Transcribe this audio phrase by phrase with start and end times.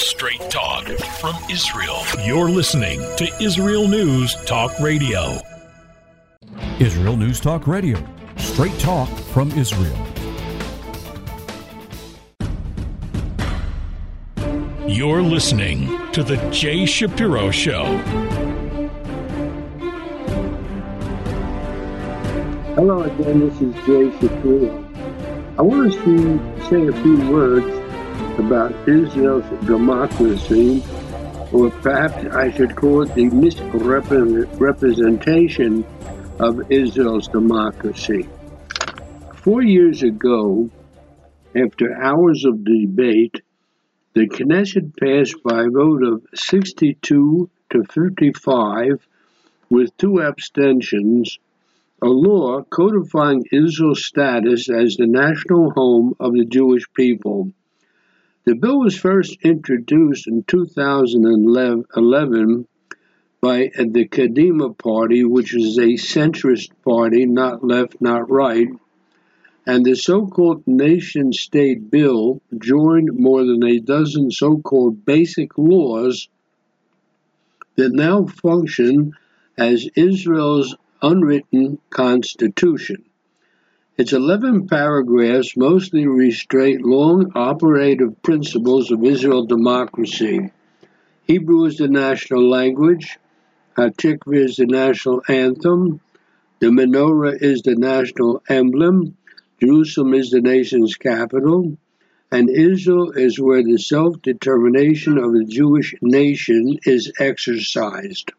[0.00, 0.86] Straight talk
[1.20, 1.98] from Israel.
[2.24, 5.38] You're listening to Israel News Talk Radio.
[6.78, 8.02] Israel News Talk Radio.
[8.36, 9.94] Straight talk from Israel.
[14.88, 17.98] You're listening to The Jay Shapiro Show.
[22.74, 24.82] Hello again, this is Jay Shapiro.
[25.58, 27.79] I want to say a few words
[28.40, 30.82] about Israel's democracy,
[31.52, 35.84] or perhaps I should call it the misrepresentation
[36.40, 38.26] of Israel's democracy.
[39.34, 40.70] Four years ago,
[41.54, 43.42] after hours of debate,
[44.14, 49.06] the Knesset passed by a vote of 62 to 55
[49.68, 51.38] with two abstentions
[52.02, 57.52] a law codifying Israel's status as the national home of the Jewish people.
[58.44, 62.66] The bill was first introduced in 2011
[63.40, 68.68] by the Kadima Party, which is a centrist party, not left, not right,
[69.66, 75.58] and the so called nation state bill joined more than a dozen so called basic
[75.58, 76.30] laws
[77.76, 79.12] that now function
[79.58, 83.04] as Israel's unwritten constitution.
[84.00, 90.50] Its 11 paragraphs mostly restate long operative principles of Israel democracy.
[91.24, 93.18] Hebrew is the national language,
[93.76, 96.00] Hatikva is the national anthem,
[96.60, 99.18] the menorah is the national emblem,
[99.60, 101.76] Jerusalem is the nation's capital,
[102.32, 108.32] and Israel is where the self determination of the Jewish nation is exercised.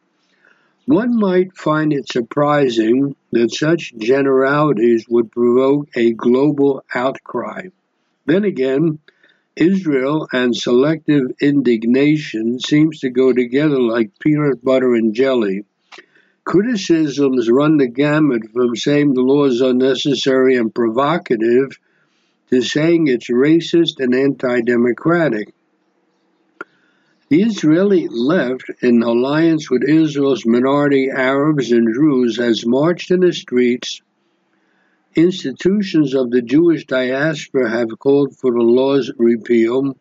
[0.91, 7.67] One might find it surprising that such generalities would provoke a global outcry.
[8.25, 8.99] Then again,
[9.55, 15.63] Israel and selective indignation seems to go together like peanut butter and jelly.
[16.43, 21.79] Criticisms run the gamut from saying the law is unnecessary and provocative
[22.49, 25.53] to saying it's racist and anti democratic.
[27.31, 33.31] The Israeli left, in alliance with Israel's minority Arabs and Druze, has marched in the
[33.31, 34.01] streets.
[35.15, 39.95] Institutions of the Jewish diaspora have called for the law's repeal.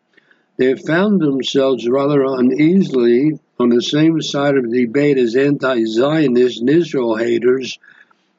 [0.57, 5.85] They have found themselves rather uneasily on the same side of the debate as anti
[5.85, 7.79] Zionist and Israel haters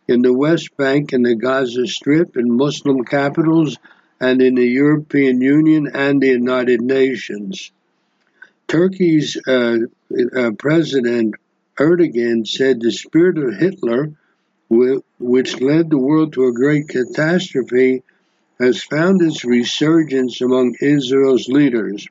[0.06, 3.78] in the West Bank and the Gaza Strip, in Muslim capitals,
[4.20, 7.72] and in the European Union and the United Nations.
[8.68, 9.78] Turkey's uh,
[10.36, 11.34] uh, President
[11.78, 14.12] Erdogan said the spirit of Hitler,
[15.18, 18.02] which led the world to a great catastrophe,
[18.58, 22.06] has found its resurgence among Israel's leaders.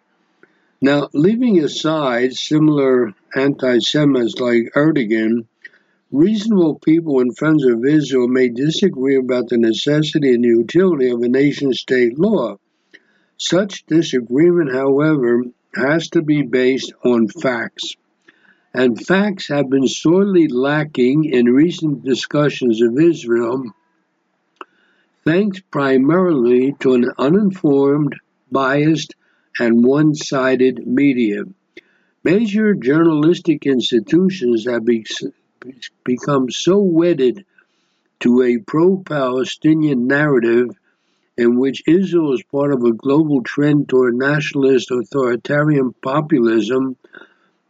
[0.82, 5.46] Now, leaving aside similar anti Semites like Erdogan,
[6.12, 11.30] reasonable people and friends of Israel may disagree about the necessity and utility of a
[11.30, 12.58] nation state law.
[13.38, 15.46] Such disagreement, however,
[15.76, 17.96] has to be based on facts.
[18.74, 23.66] And facts have been sorely lacking in recent discussions of Israel,
[25.26, 28.16] thanks primarily to an uninformed,
[28.52, 29.14] biased,
[29.60, 31.44] and one sided media.
[32.24, 35.06] Major journalistic institutions have be-
[36.04, 37.46] become so wedded
[38.22, 40.70] to a pro Palestinian narrative
[41.42, 46.96] in which Israel is part of a global trend toward nationalist authoritarian populism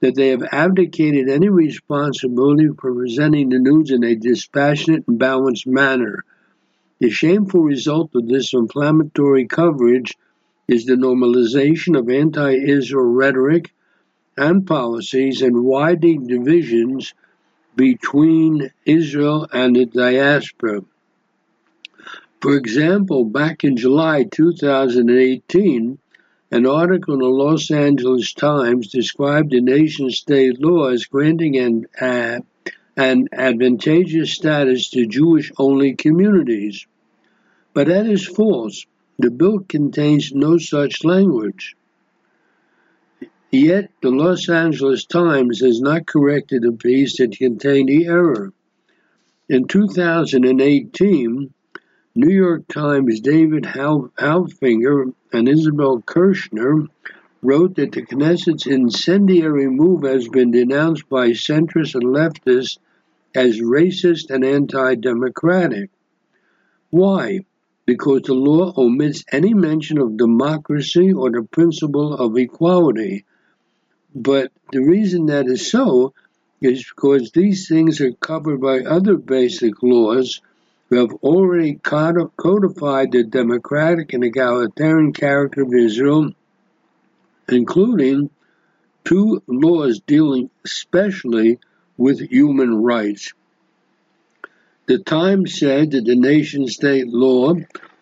[0.01, 5.65] that they have abdicated any responsibility for presenting the news in a dispassionate and balanced
[5.65, 6.25] manner.
[6.99, 10.17] The shameful result of this inflammatory coverage
[10.67, 13.73] is the normalization of anti Israel rhetoric
[14.35, 17.13] and policies and widening divisions
[17.75, 20.81] between Israel and the diaspora.
[22.41, 25.99] For example, back in July 2018,
[26.49, 31.85] an article in the Los Angeles Times described the nation state law as granting an,
[32.01, 32.39] uh,
[32.97, 36.87] an advantageous status to Jewish only communities.
[37.75, 38.87] But that is false.
[39.19, 41.75] The bill contains no such language.
[43.51, 48.51] Yet, the Los Angeles Times has not corrected the piece that contained the error.
[49.47, 51.53] In 2018,
[52.15, 56.87] New York Times' David Halbfinger and Isabel Kershner
[57.41, 62.77] wrote that the Knesset's incendiary move has been denounced by centrists and leftists
[63.35, 65.89] as racist and anti democratic.
[66.89, 67.41] Why?
[67.85, 73.25] Because the law omits any mention of democracy or the principle of equality.
[74.15, 76.13] but the reason that is so
[76.61, 80.41] is because these things are covered by other basic laws
[80.91, 86.31] who have already codified the democratic and egalitarian character of Israel,
[87.47, 88.29] including
[89.05, 91.59] two laws dealing especially
[91.95, 93.31] with human rights.
[94.87, 97.53] The Times said that the nation state law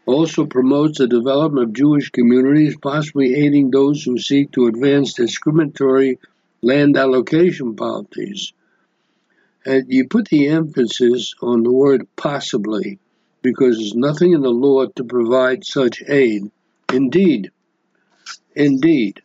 [0.08, 6.18] also promotes the development of Jewish communities, possibly aiding those who seek to advance discriminatory
[6.64, 8.52] land allocation policies.
[9.66, 13.00] And you put the emphasis on the word possibly
[13.42, 16.50] because there's nothing in the law to provide such aid.
[16.92, 17.52] Indeed,
[18.56, 19.22] indeed,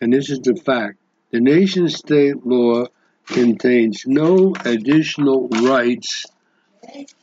[0.00, 0.98] and this is the fact,
[1.30, 2.86] the nation state law
[3.26, 6.26] contains no additional rights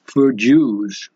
[0.05, 1.09] for Jews.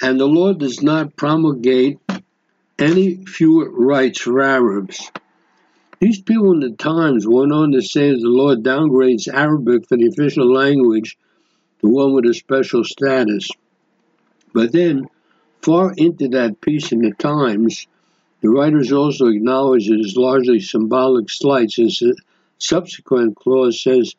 [0.00, 1.98] And the law does not promulgate
[2.78, 5.10] any fewer rights for Arabs.
[6.02, 10.00] These people in the Times went on to say that the law downgrades Arabic from
[10.00, 11.16] the official language
[11.80, 13.48] to one with a special status.
[14.52, 15.06] But then,
[15.60, 17.86] far into that piece in the Times,
[18.40, 22.16] the writers also acknowledge it is largely symbolic slight, since the
[22.58, 24.16] subsequent clause says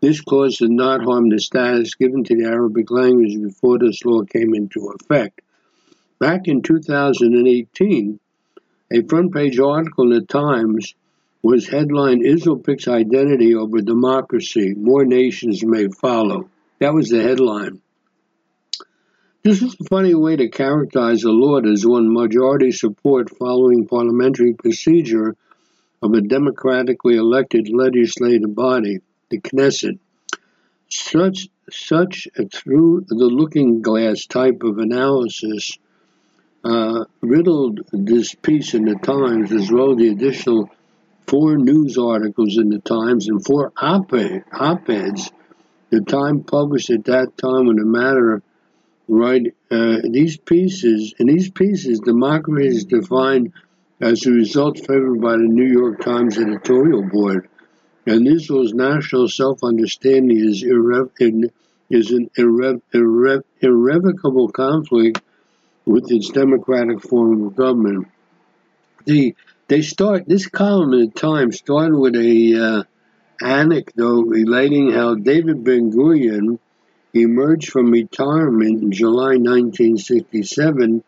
[0.00, 4.22] this clause did not harm the status given to the Arabic language before this law
[4.22, 5.42] came into effect.
[6.18, 8.20] Back in 2018,
[8.90, 10.94] a front page article in the Times
[11.42, 14.74] was headlined Israel picks identity over democracy.
[14.76, 16.48] More nations may follow.
[16.80, 17.80] That was the headline.
[19.42, 24.54] This is a funny way to characterize a law as one majority support following parliamentary
[24.54, 25.36] procedure
[26.02, 28.98] of a democratically elected legislative body,
[29.30, 29.98] the Knesset.
[30.88, 35.78] Such such a through the looking glass type of analysis
[36.64, 40.70] uh, riddled this piece in the Times as well as the additional
[41.26, 45.30] four news articles in the Times and four op-ed, op-eds
[45.90, 48.42] the Times published at that time on the matter of
[49.08, 49.54] right?
[49.70, 53.52] Uh, these pieces, in these pieces, democracy is defined
[54.00, 57.48] as the result favored by the New York Times editorial board.
[58.06, 61.10] And Israel's national self-understanding is, irre-
[61.90, 65.20] is an irre- irre- irrevocable conflict
[65.84, 68.08] with its democratic form of government.
[69.04, 69.34] The
[69.68, 75.64] they start this column in the Times started with a uh, anecdote relating how David
[75.64, 76.58] Ben Gurion
[77.12, 81.02] emerged from retirement in July 1967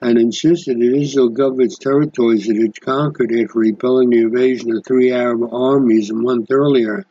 [0.00, 4.84] and insisted that Israel govern its territories that it conquered after repelling the invasion of
[4.86, 7.04] three Arab armies a month earlier.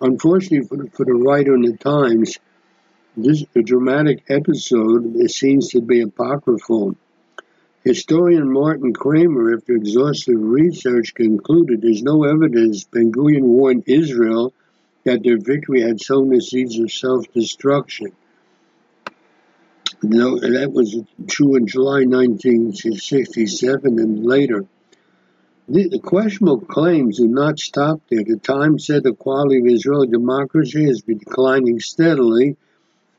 [0.00, 2.38] Unfortunately for for the writer in the Times,
[3.14, 6.96] this dramatic episode seems to be apocryphal.
[7.84, 14.52] Historian Martin Kramer, after exhaustive research, concluded there's no evidence Ben Gurion warned Israel
[15.04, 18.12] that their victory had sown the seeds of self-destruction.
[20.02, 24.66] No, that was true in July 1967 and later.
[25.68, 28.24] The, the questionable claims do not stop there.
[28.24, 32.56] The Times said the quality of Israeli democracy has been declining steadily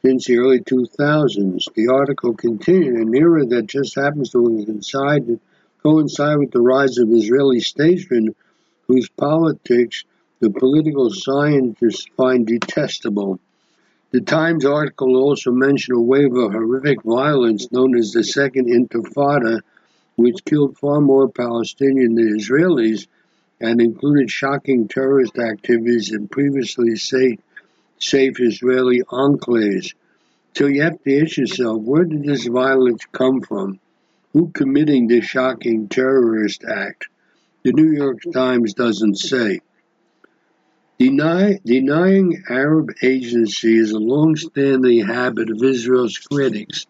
[0.04, 1.74] since the early 2000s.
[1.76, 5.40] The article continued, an era that just happens to coincide,
[5.84, 8.36] coincide with the rise of Israeli statesmen
[8.88, 10.04] whose politics
[10.40, 13.40] the political scientists find detestable.
[14.10, 19.62] The Times article also mentioned a wave of horrific violence known as the Second Intifada,
[20.16, 23.08] which killed far more Palestinians than Israelis
[23.62, 27.40] and included shocking terrorist activities in previously safe,
[28.02, 29.94] safe Israeli enclaves.
[30.58, 33.80] So you have to ask yourself, where did this violence come from?
[34.34, 37.08] Who committing this shocking terrorist act?
[37.64, 39.62] The New York Times doesn't say.
[40.98, 46.86] Deny, denying Arab agency is a long-standing habit of Israel's critics,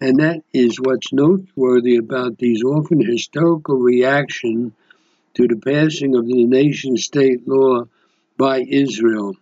[0.00, 4.72] and that is what's noteworthy about these often historical reaction
[5.34, 7.84] to the passing of the nation-state law
[8.36, 9.36] by Israel.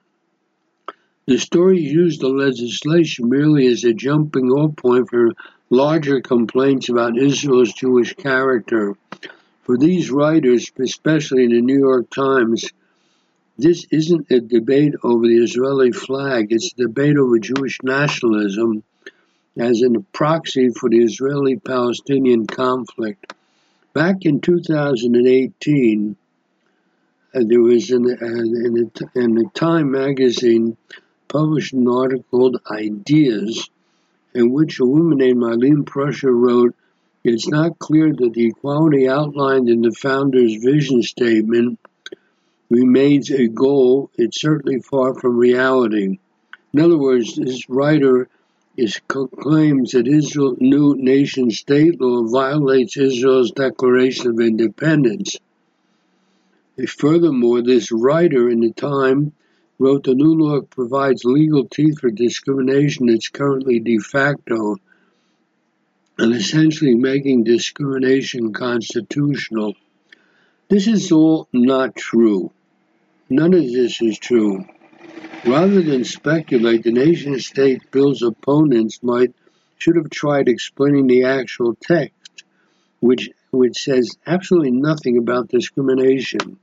[1.27, 5.33] The story used the legislation merely as a jumping off point for
[5.71, 8.95] larger complaints about Israel's Jewish character.
[9.65, 12.71] For these writers, especially in the New York Times,
[13.59, 18.85] this isn't a debate over the Israeli flag, it's a debate over Jewish nationalism
[19.59, 23.33] as a proxy for the Israeli Palestinian conflict.
[23.95, 26.15] Back in 2018,
[27.35, 30.77] uh, there was an, uh, in, a, in the Time magazine
[31.29, 33.69] published an article called Ideas,
[34.35, 36.75] in which a woman named Ilene Prusher wrote,
[37.25, 41.81] it's not clear that the equality outlined in the founder's vision statement
[42.71, 44.11] remains a goal.
[44.17, 46.19] It's certainly far from reality.
[46.73, 48.29] In other words, this writer
[48.77, 55.37] is, claims that Israel's new nation state law violates Israel's Declaration of Independence.
[56.99, 59.33] Furthermore, this writer in the time
[59.79, 64.77] wrote the new law provides legal teeth for discrimination that's currently de facto
[66.19, 69.75] and essentially making discrimination constitutional.
[70.69, 72.53] This is all not true.
[73.29, 74.65] None of this is true.
[75.45, 79.35] Rather than speculate, the nation state bill's opponents might
[79.79, 82.45] should have tried explaining the actual text,
[83.01, 86.59] which which says absolutely nothing about discrimination.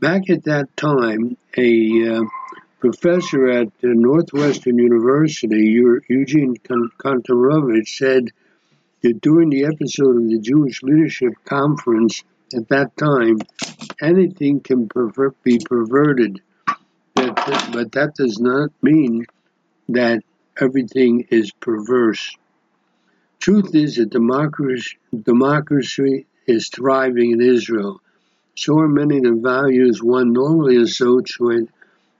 [0.00, 2.22] Back at that time, a uh,
[2.78, 8.28] professor at Northwestern University, Eugene Kontorovich, said
[9.02, 12.22] that during the episode of the Jewish Leadership Conference
[12.54, 13.38] at that time,
[14.00, 14.88] anything can
[15.42, 16.42] be perverted,
[17.16, 19.26] that, but that does not mean
[19.88, 20.22] that
[20.60, 22.36] everything is perverse.
[23.40, 28.00] Truth is that democracy, democracy is thriving in Israel.
[28.58, 31.70] So are many of the values one normally associates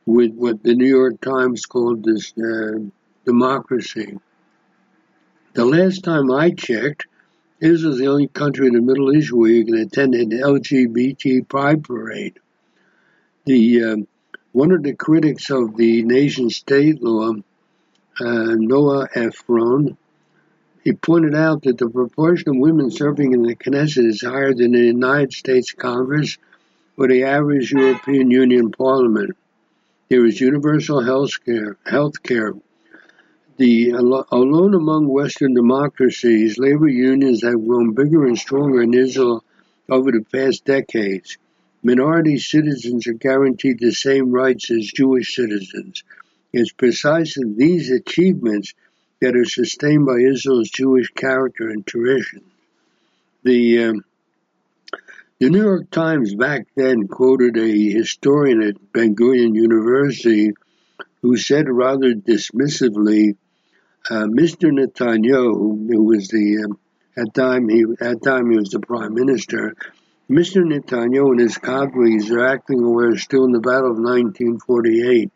[0.06, 2.78] with what the New York Times called this uh,
[3.24, 4.16] democracy.
[5.54, 7.08] The last time I checked,
[7.58, 11.48] Israel is the only country in the Middle East where you can attend an LGBT
[11.48, 12.38] pride parade.
[13.44, 13.96] The uh,
[14.52, 17.32] one of the critics of the nation state law,
[18.20, 19.96] uh, Noah Efron,
[20.88, 24.74] he pointed out that the proportion of women serving in the Knesset is higher than
[24.74, 26.38] in the United States Congress
[26.96, 29.36] or the average European Union Parliament.
[30.08, 32.54] There is universal health care, health care
[33.58, 39.44] the, alone among Western democracies, labor unions have grown bigger and stronger in Israel
[39.90, 41.36] over the past decades.
[41.82, 46.02] Minority citizens are guaranteed the same rights as Jewish citizens.
[46.50, 48.72] It's precisely these achievements
[49.20, 52.42] that are sustained by Israel's Jewish character and tradition.
[53.42, 54.04] The um,
[55.38, 60.52] the New York Times back then quoted a historian at Ben Gurion University
[61.22, 63.36] who said rather dismissively
[64.10, 64.70] uh, Mr.
[64.72, 66.78] Netanyahu, who was the um,
[67.16, 69.74] at time he at time he was the prime minister,
[70.30, 70.62] Mr.
[70.62, 75.30] Netanyahu and his colleagues are acting aware still in the battle of 1948.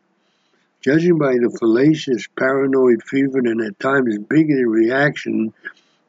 [0.83, 5.55] Judging by the fallacious, paranoid, fevered, and at times bigoted reaction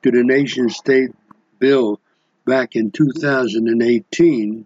[0.02, 1.12] to the nation state
[1.60, 2.00] bill
[2.46, 4.66] back in 2018,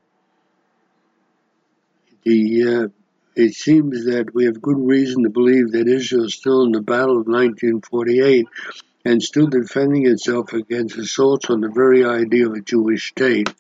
[2.24, 2.88] the uh,
[3.36, 6.82] it seems that we have good reason to believe that Israel is still in the
[6.82, 8.48] battle of 1948
[9.06, 13.54] and still defending itself against assaults on the very idea of a Jewish state.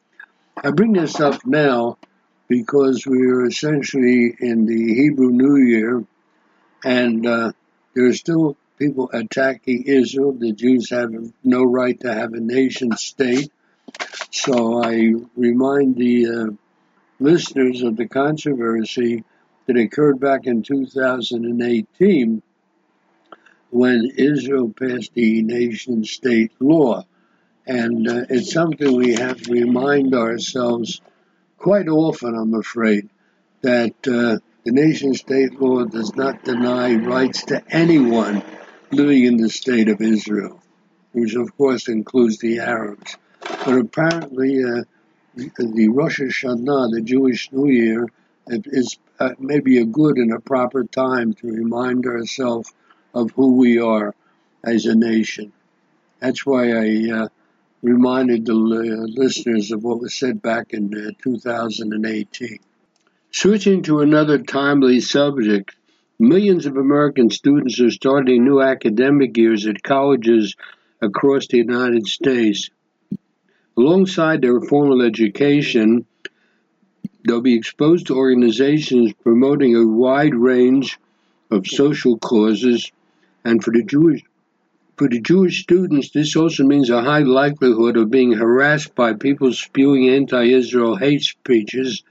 [0.63, 1.97] I bring this up now
[2.47, 6.03] because we are essentially in the Hebrew New Year
[6.87, 7.51] and uh,
[7.93, 10.31] there are still people attacking Israel.
[10.31, 11.11] The Jews have
[11.43, 13.51] no right to have a nation state.
[14.31, 16.53] So I remind the uh,
[17.19, 19.25] listeners of the controversy
[19.65, 22.41] that occurred back in 2018
[23.69, 27.03] when Israel passed the nation state law.
[27.65, 31.01] And uh, it's something we have to remind ourselves
[31.57, 33.09] quite often, I'm afraid,
[33.61, 34.37] that uh,
[34.67, 38.43] the nation state law does not deny rights to anyone
[38.91, 40.61] living in the state of Israel,
[41.13, 43.15] which of course includes the Arabs.
[43.39, 44.83] But apparently, uh,
[45.35, 48.07] the, Rosh Hashanah, the Jewish New Year,
[48.49, 52.73] is uh, maybe a good and a proper time to remind ourselves
[53.13, 54.13] of who we are
[54.65, 55.53] as a nation.
[56.19, 57.27] That's why I uh,
[57.81, 62.59] reminded the uh, listeners of what was said back in uh, 2018.
[63.39, 65.75] Switching to another timely subject,
[66.17, 70.55] millions of American students are starting new academic years at colleges
[71.03, 72.71] across the United States.
[73.77, 76.07] Alongside their formal education,
[77.27, 80.97] They'll be exposed to organizations promoting a wide range
[81.51, 82.91] of social causes,
[83.45, 84.23] and for the Jewish
[84.97, 89.53] for the Jewish students, this also means a high likelihood of being harassed by people
[89.53, 92.01] spewing anti-Israel hate speeches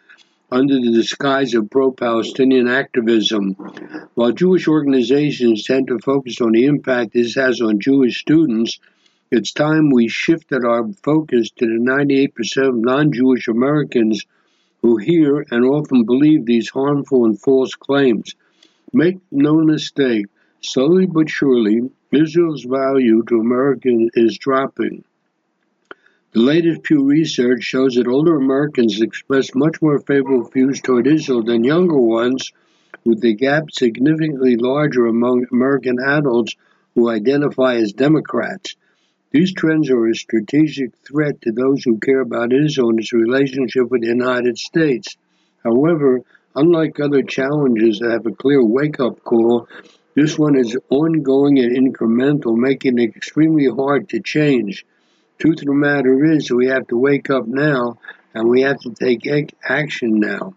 [0.51, 3.57] under the disguise of pro-Palestinian activism.
[4.15, 8.79] While Jewish organizations tend to focus on the impact this has on Jewish students,
[9.31, 14.25] it's time we shifted our focus to the 98% of non-Jewish Americans
[14.83, 18.37] who hear and often believe these harmful and false claims.
[18.93, 20.27] Make no mistake,
[20.61, 25.03] slowly but surely, Israel's value to Americans is dropping.
[26.37, 31.43] The latest Pew research shows that older Americans express much more favorable views toward Israel
[31.43, 32.53] than younger ones,
[33.07, 36.55] with the gap significantly larger among American adults
[36.95, 38.77] who identify as Democrats.
[39.31, 43.91] These trends are a strategic threat to those who care about Israel and its relationship
[43.91, 45.17] with the United States.
[45.65, 46.21] However,
[46.55, 49.69] unlike other challenges that have a clear wake up call,
[50.15, 54.85] this one is ongoing and incremental, making it extremely hard to change.
[55.39, 57.99] Truth of the matter is, we have to wake up now
[58.33, 59.27] and we have to take
[59.63, 60.55] action now.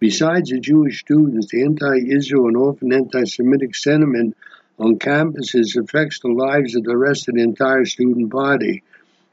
[0.00, 4.36] Besides the Jewish students, the anti Israel and often anti Semitic sentiment
[4.78, 8.82] on campuses affects the lives of the rest of the entire student body.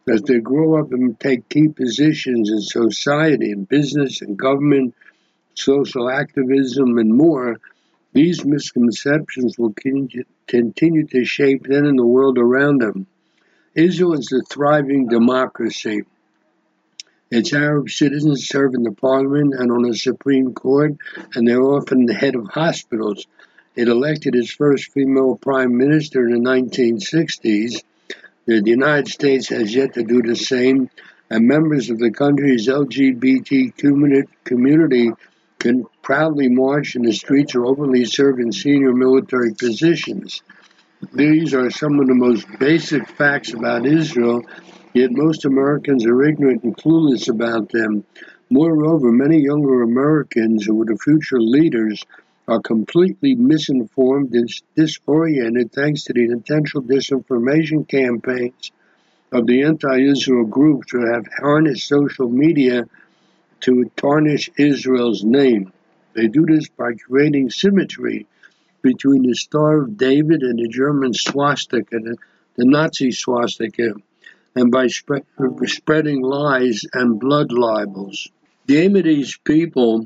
[0.07, 4.95] As they grow up and take key positions in society, in business, and government,
[5.55, 7.59] social activism, and more,
[8.13, 9.73] these misconceptions will
[10.47, 13.07] continue to shape them and the world around them.
[13.75, 16.03] Israel is a thriving democracy.
[17.29, 20.96] Its Arab citizens serve in the parliament and on the Supreme Court,
[21.34, 23.27] and they're often the head of hospitals.
[23.75, 27.84] It elected its first female prime minister in the 1960s.
[28.46, 30.89] The United States has yet to do the same,
[31.29, 33.75] and members of the country's LGBT
[34.46, 35.12] community
[35.60, 40.41] can proudly march in the streets or openly serve in senior military positions.
[41.13, 44.43] These are some of the most basic facts about Israel,
[44.93, 48.05] yet most Americans are ignorant and clueless about them.
[48.50, 52.03] Moreover, many younger Americans who are the future leaders
[52.47, 58.71] are completely misinformed and disoriented thanks to the intentional disinformation campaigns
[59.31, 62.85] of the anti Israel groups who have harnessed social media
[63.62, 65.74] to tarnish Israel's name.
[66.13, 68.27] They do this by creating symmetry
[68.85, 72.15] between the Star of David and the German swastika, the,
[72.55, 73.95] the Nazi swastika,
[74.55, 75.25] and by spread,
[75.65, 78.29] spreading lies and blood libels.
[78.67, 80.05] The aim of these people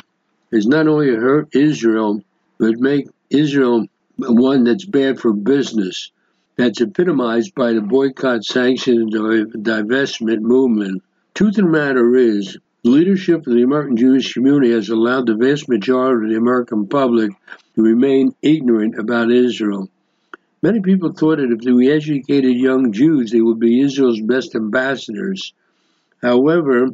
[0.51, 2.21] is not only to hurt Israel,
[2.57, 3.85] but make Israel
[4.17, 6.11] one that's bad for business.
[6.55, 11.03] That's epitomized by the boycott, sanctions, or divestment movement.
[11.33, 15.35] Truth of the matter is, the leadership of the American Jewish community has allowed the
[15.35, 17.31] vast majority of the American public
[17.75, 19.89] to remain ignorant about Israel.
[20.61, 25.53] Many people thought that if we educated young Jews, they would be Israel's best ambassadors.
[26.21, 26.87] However,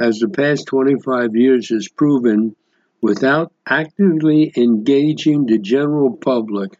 [0.00, 2.56] as the past 25 years has proven,
[3.00, 6.76] without actively engaging the general public,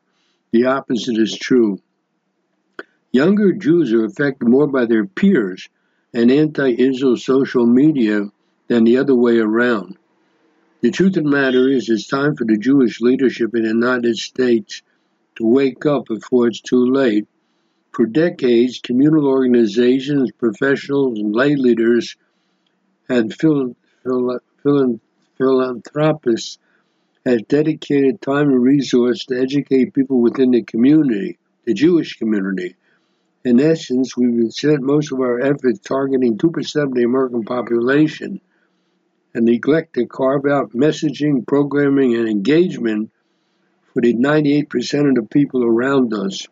[0.51, 1.81] the opposite is true.
[3.13, 5.69] Younger Jews are affected more by their peers
[6.13, 8.29] and anti Israel social media
[8.71, 9.99] than the other way around.
[10.81, 14.17] The truth of the matter is, it's time for the Jewish leadership in the United
[14.17, 14.83] States
[15.35, 17.27] to wake up before it's too late.
[17.91, 22.17] For decades, communal organizations, professionals, and lay leaders
[23.09, 25.01] and phil- phil- phil-
[25.37, 26.59] philanthropists
[27.27, 32.77] have dedicated time and resource to educate people within the community, the Jewish community.
[33.45, 38.41] In essence, we've spent most of our efforts targeting 2% of the American population
[39.35, 43.11] and neglect to carve out messaging, programming, and engagement
[43.93, 46.47] for the 98% of the people around us.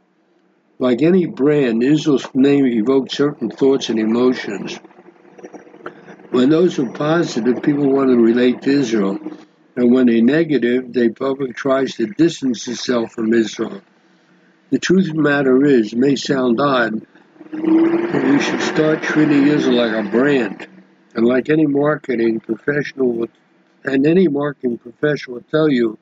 [0.79, 4.79] Like any brand, Israel's name evokes certain thoughts and emotions.
[6.31, 9.19] When those are positive, people want to relate to Israel.
[9.77, 13.81] And when they're negative, the public tries to distance itself from Israel.
[14.71, 17.07] The truth of the matter is, it may sound odd,
[17.51, 20.78] but we should start treating Israel like a brand.
[21.19, 23.33] And like any marketing professional would,
[23.83, 25.99] and any marketing professional will tell you,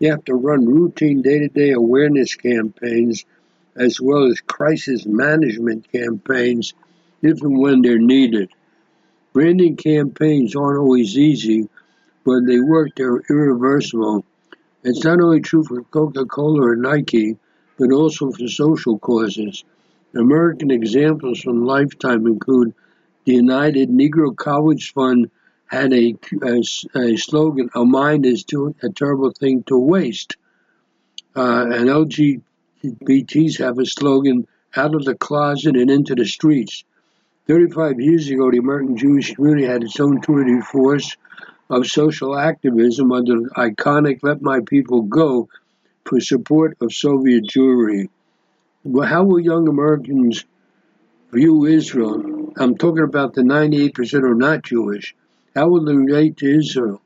[0.00, 3.24] you have to run routine day-to-day awareness campaigns
[3.76, 6.74] as well as crisis management campaigns
[7.22, 8.50] if and when they're needed.
[9.32, 11.68] Branding campaigns aren't always easy,
[12.24, 14.24] but they work, they're irreversible.
[14.82, 17.36] It's not only true for Coca-Cola or Nike,
[17.78, 19.62] but also for social causes.
[20.16, 22.74] American examples from Lifetime include
[23.28, 25.30] the United Negro College Fund
[25.66, 26.62] had a, a,
[26.98, 30.36] a slogan, a mind is too, a terrible thing to waste.
[31.36, 36.84] Uh, and LGBTs have a slogan, out of the closet and into the streets.
[37.46, 41.14] 35 years ago, the American Jewish community had its own tour force
[41.68, 45.50] of social activism under the iconic Let My People Go
[46.06, 48.08] for support of Soviet Jewry.
[48.84, 50.46] Well, how will young Americans
[51.32, 55.14] view Israel, I'm talking about the 98% are not Jewish,
[55.54, 57.00] how will they relate to Israel?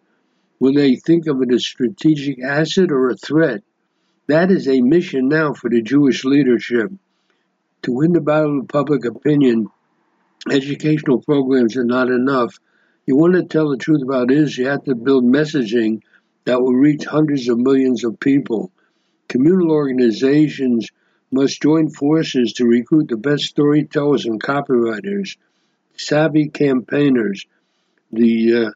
[0.61, 3.63] Will they think of it as strategic asset or a threat?
[4.29, 6.93] That is a mission now for the Jewish leadership
[7.83, 9.69] to win the battle of public opinion
[10.51, 12.59] educational programs are not enough.
[13.07, 16.03] You want to tell the truth about Israel, you have to build messaging
[16.45, 18.73] that will reach hundreds of millions of people.
[19.29, 20.91] Communal organizations
[21.33, 25.37] must join forces to recruit the best storytellers and copywriters,
[25.97, 27.47] savvy campaigners.
[28.12, 28.71] The uh,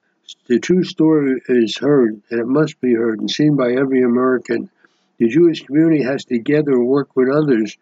[0.49, 4.71] the true story is heard, and it must be heard and seen by every American.
[5.19, 7.77] The Jewish community has to gather and work with others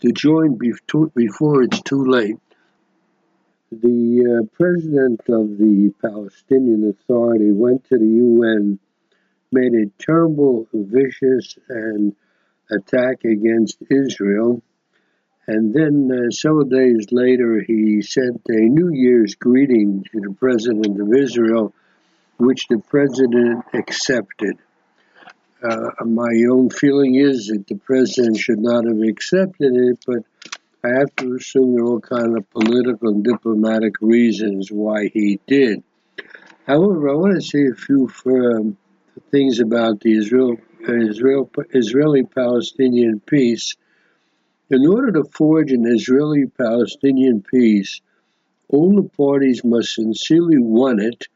[0.00, 2.36] to join before it's too late.
[3.72, 8.78] The uh, president of the Palestinian Authority went to the UN,
[9.50, 12.14] made a terrible, vicious, and
[12.70, 14.62] attack against Israel.
[15.46, 21.00] And then uh, several days later, he sent a New Year's greeting to the president
[21.00, 21.72] of Israel,
[22.38, 24.56] which the president accepted.
[25.62, 30.24] Uh, my own feeling is that the president should not have accepted it, but
[30.84, 35.40] I have to assume there are all kind of political and diplomatic reasons why he
[35.46, 35.82] did.
[36.66, 38.76] However, I want to say a few um,
[39.30, 40.56] things about the Israel,
[40.88, 43.74] Israel Israeli-Palestinian peace.
[44.70, 48.00] In order to forge an Israeli-Palestinian peace,
[48.68, 51.28] all the parties must sincerely want it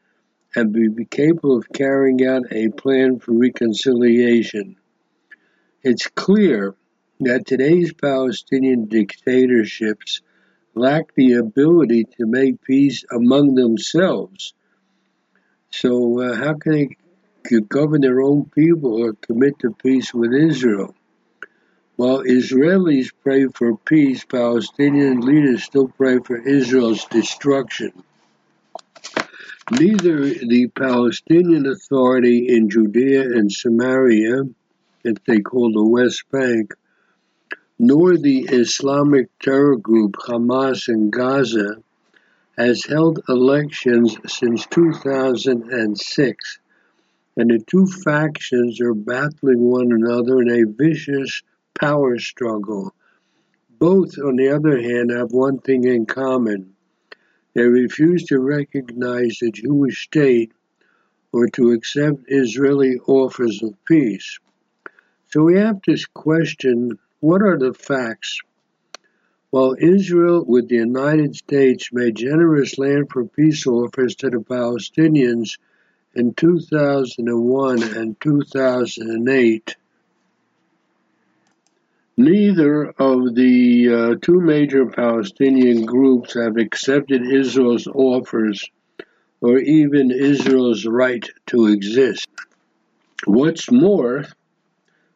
[0.55, 4.75] and be capable of carrying out a plan for reconciliation.
[5.83, 6.75] It's clear
[7.21, 10.21] that today's Palestinian dictatorships
[10.75, 14.53] lack the ability to make peace among themselves.
[15.69, 16.89] So, uh, how can they
[17.69, 20.95] govern their own people or commit to peace with Israel?
[21.95, 27.91] While Israelis pray for peace, Palestinian leaders still pray for Israel's destruction.
[29.71, 34.43] Neither the Palestinian Authority in Judea and Samaria,
[35.03, 36.73] that they call the West Bank,
[37.77, 41.77] nor the Islamic terror group Hamas in Gaza
[42.57, 46.59] has held elections since 2006,
[47.41, 51.41] and the two factions are battling one another in a vicious
[51.73, 52.93] power struggle.
[53.79, 56.75] Both, on the other hand, have one thing in common
[57.55, 60.51] they refuse to recognize the Jewish state
[61.33, 64.37] or to accept Israeli offers of peace.
[65.31, 68.39] So we have to question what are the facts?
[69.49, 75.57] While Israel, with the United States, made generous land for peace offers to the Palestinians
[76.13, 79.75] in 2001 and 2008,
[82.17, 88.69] Neither of the uh, two major Palestinian groups have accepted Israel's offers
[89.39, 92.27] or even Israel's right to exist.
[93.25, 94.25] What's more,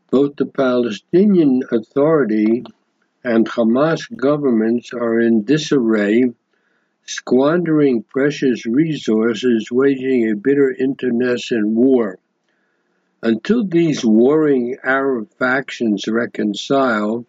[0.10, 2.64] both the Palestinian Authority
[3.24, 6.32] and Hamas governments are in disarray,
[7.06, 12.18] squandering precious resources, waging a bitter internecine war.
[13.22, 17.26] Until these warring Arab factions reconcile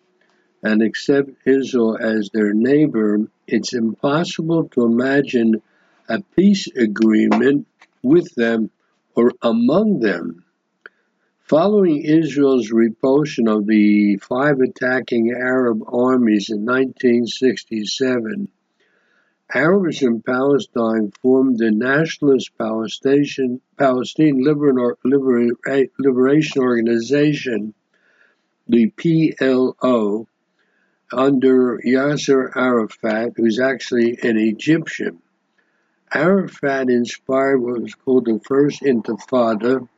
[0.62, 5.62] and accept Israel as their neighbor, it's impossible to imagine
[6.08, 7.66] a peace agreement
[8.02, 8.70] with them
[9.14, 10.44] or among them.
[11.48, 18.48] Following Israel's repulsion of the five attacking Arab armies in 1967,
[19.54, 27.72] Arabs in Palestine formed the Nationalist Palestine, Palestine Liberation Organization,
[28.66, 30.26] the PLO,
[31.12, 35.22] under Yasser Arafat, who's actually an Egyptian.
[36.12, 39.88] Arafat inspired what was called the First Intifada,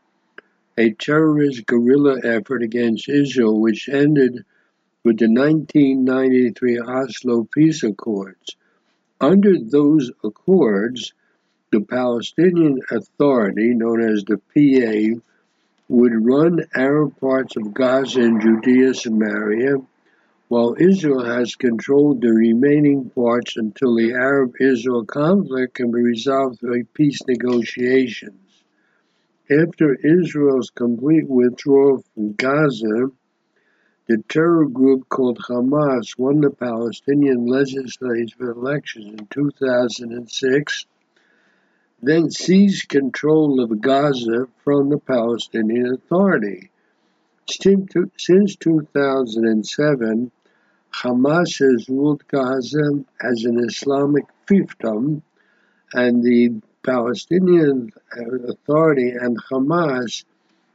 [0.76, 4.44] a terrorist guerrilla effort against Israel, which ended
[5.04, 8.57] with the 1993 Oslo Peace Accords.
[9.20, 11.12] Under those accords,
[11.72, 15.20] the Palestinian Authority, known as the PA,
[15.88, 19.78] would run Arab parts of Gaza and Judea Samaria,
[20.46, 26.60] while Israel has controlled the remaining parts until the Arab Israel conflict can be resolved
[26.60, 28.62] through peace negotiations.
[29.50, 33.10] After Israel's complete withdrawal from Gaza,
[34.08, 40.86] the terror group called Hamas won the Palestinian legislative elections in 2006,
[42.00, 46.70] then seized control of Gaza from the Palestinian Authority.
[47.50, 50.30] Since 2007,
[50.94, 55.20] Hamas has ruled Gaza as an Islamic fiefdom,
[55.92, 60.24] and the Palestinian uh, Authority and Hamas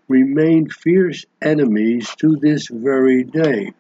[0.07, 3.73] remain fierce enemies to this very day.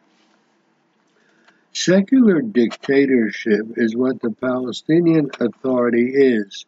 [1.73, 6.65] Secular dictatorship is what the Palestinian Authority is.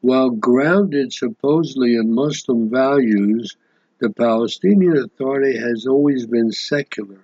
[0.00, 3.56] While grounded supposedly in Muslim values,
[4.00, 7.20] the Palestinian Authority has always been secular.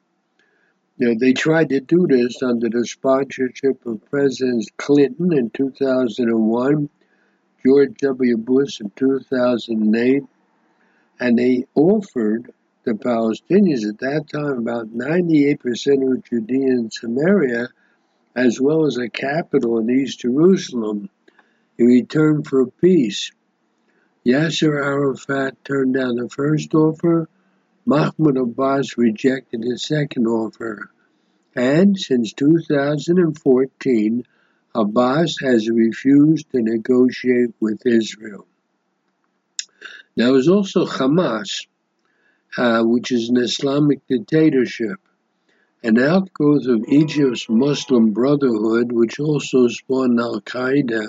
[0.96, 6.90] You know, they tried to do this under the sponsorship of Presidents Clinton in 2001,
[7.64, 8.36] George W.
[8.36, 10.24] Bush in 2008,
[11.20, 12.52] and they offered
[12.88, 17.68] the Palestinians at that time about 98% of Judea and Samaria,
[18.34, 21.10] as well as a capital in East Jerusalem,
[21.76, 23.30] in return for peace.
[24.24, 27.28] Yasser Arafat turned down the first offer,
[27.84, 30.90] Mahmoud Abbas rejected his second offer,
[31.54, 34.24] and since 2014,
[34.74, 38.46] Abbas has refused to negotiate with Israel.
[40.16, 41.66] There was also Hamas,
[42.56, 44.98] uh, which is an Islamic dictatorship,
[45.82, 51.08] an outgrowth of Egypt's Muslim Brotherhood, which also spawned Al Qaeda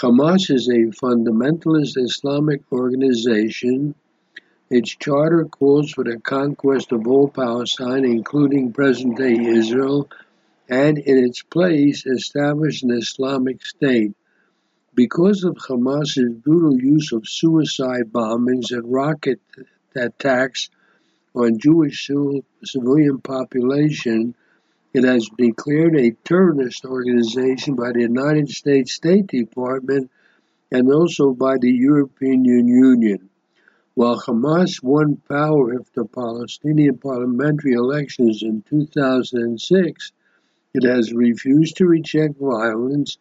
[0.00, 3.96] Hamas is a fundamentalist Islamic organization.
[4.70, 10.08] Its charter calls for the conquest of all Palestine, including present-day Israel,
[10.68, 14.14] and in its place establish an Islamic State.
[14.94, 19.40] Because of Hamas's brutal use of suicide bombings and rocket
[19.98, 20.70] attacks
[21.34, 22.10] on Jewish
[22.64, 24.34] civilian population,
[24.94, 30.10] it has declared a terrorist organization by the United States State Department
[30.72, 33.28] and also by the European Union.
[33.94, 40.12] While Hamas won power after Palestinian parliamentary elections in 2006,
[40.74, 43.18] it has refused to reject violence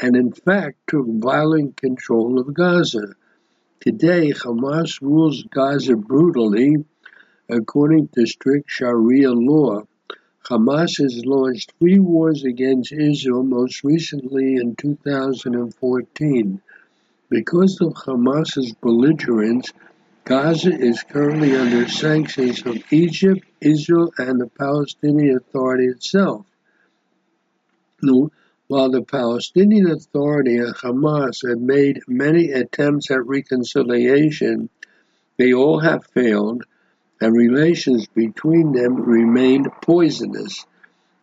[0.00, 3.14] and, in fact, took violent control of Gaza.
[3.80, 6.84] Today, Hamas rules Gaza brutally
[7.48, 9.82] according to strict Sharia law.
[10.48, 16.60] Hamas has launched three wars against Israel, most recently in 2014.
[17.28, 19.72] Because of Hamas's belligerence,
[20.24, 26.46] Gaza is currently under sanctions from Egypt, Israel, and the Palestinian Authority itself.
[28.66, 34.70] While the Palestinian Authority and Hamas have made many attempts at reconciliation,
[35.36, 36.64] they all have failed
[37.20, 40.64] and relations between them remain poisonous.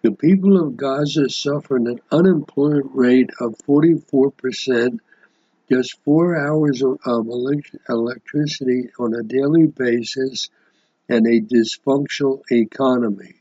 [0.03, 4.99] The people of Gaza suffered an unemployment rate of 44%,
[5.67, 6.99] just four hours of
[7.87, 10.49] electricity on a daily basis,
[11.09, 13.40] and a dysfunctional economy.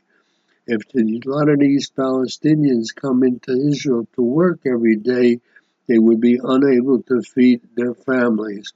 [0.67, 5.39] If a lot of these Palestinians come into Israel to work every day,
[5.87, 8.71] they would be unable to feed their families.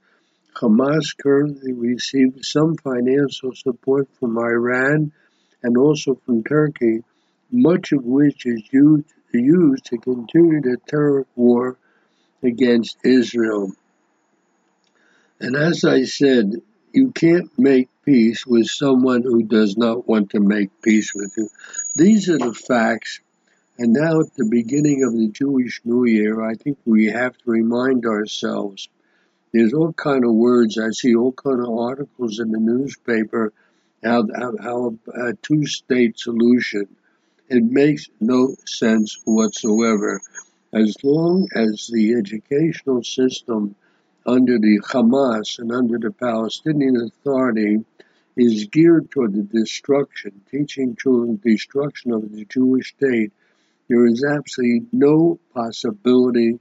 [0.54, 5.12] Hamas currently receives some financial support from Iran
[5.62, 7.04] and also from Turkey,
[7.50, 11.76] much of which is used, to continue the terror war
[12.42, 13.70] against Israel.
[15.40, 16.62] And as I said,
[16.96, 21.50] you can't make peace with someone who does not want to make peace with you.
[21.94, 23.20] These are the facts.
[23.78, 27.50] And now, at the beginning of the Jewish New Year, I think we have to
[27.50, 28.88] remind ourselves
[29.52, 30.78] there's all kind of words.
[30.78, 33.52] I see all kind of articles in the newspaper
[34.02, 36.88] how how, how a two-state solution.
[37.50, 40.22] It makes no sense whatsoever.
[40.72, 43.76] As long as the educational system
[44.26, 47.84] under the Hamas and under the Palestinian Authority
[48.36, 53.32] is geared toward the destruction, teaching children the destruction of the Jewish state,
[53.88, 56.58] there is absolutely no possibility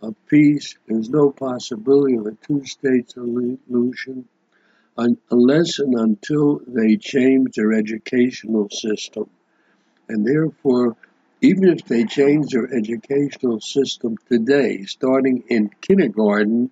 [0.00, 0.76] of peace.
[0.86, 4.26] There's no possibility of a two state solution
[4.96, 9.28] unless and until they change their educational system.
[10.08, 10.96] And therefore,
[11.40, 16.70] even if they change their educational system today, starting in kindergarten,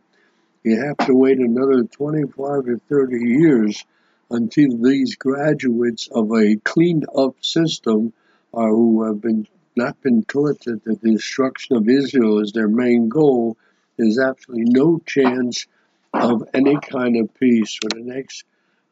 [0.63, 3.85] you have to wait another 25 to 30 years
[4.31, 8.13] until these graduates of a cleaned up system
[8.53, 9.47] uh, who have been
[9.77, 13.57] not been taught that the destruction of Israel is their main goal,
[13.97, 15.67] there's absolutely no chance
[16.13, 18.45] of any kind of peace for the next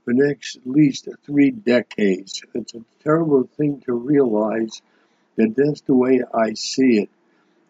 [0.05, 2.43] for the next at least three decades.
[2.55, 4.81] It's a terrible thing to realize
[5.37, 7.11] that that's the way I see it.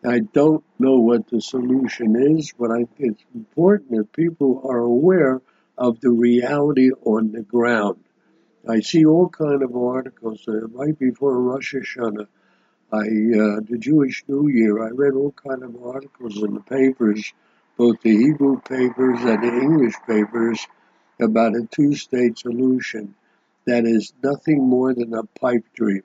[0.05, 4.79] I don't know what the solution is, but I think it's important that people are
[4.79, 5.43] aware
[5.77, 8.05] of the reality on the ground.
[8.69, 12.29] I see all kind of articles uh, right before Rosh Hashanah.
[12.93, 17.33] I, uh, the Jewish New Year, I read all kind of articles in the papers,
[17.77, 20.67] both the Hebrew papers and the English papers,
[21.21, 23.15] about a two-state solution
[23.67, 26.03] that is nothing more than a pipe dream.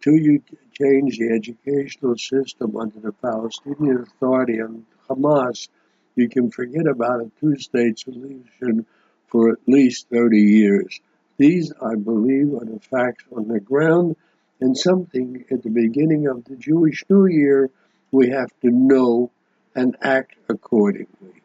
[0.00, 0.42] Till you
[0.74, 5.68] change the educational system under the Palestinian Authority and Hamas,
[6.16, 8.86] you can forget about a two-state solution
[9.28, 11.00] for at least 30 years.
[11.36, 14.16] These, I believe, are the facts on the ground,
[14.60, 17.70] and something at the beginning of the Jewish New Year
[18.12, 19.30] we have to know
[19.74, 21.42] and act accordingly.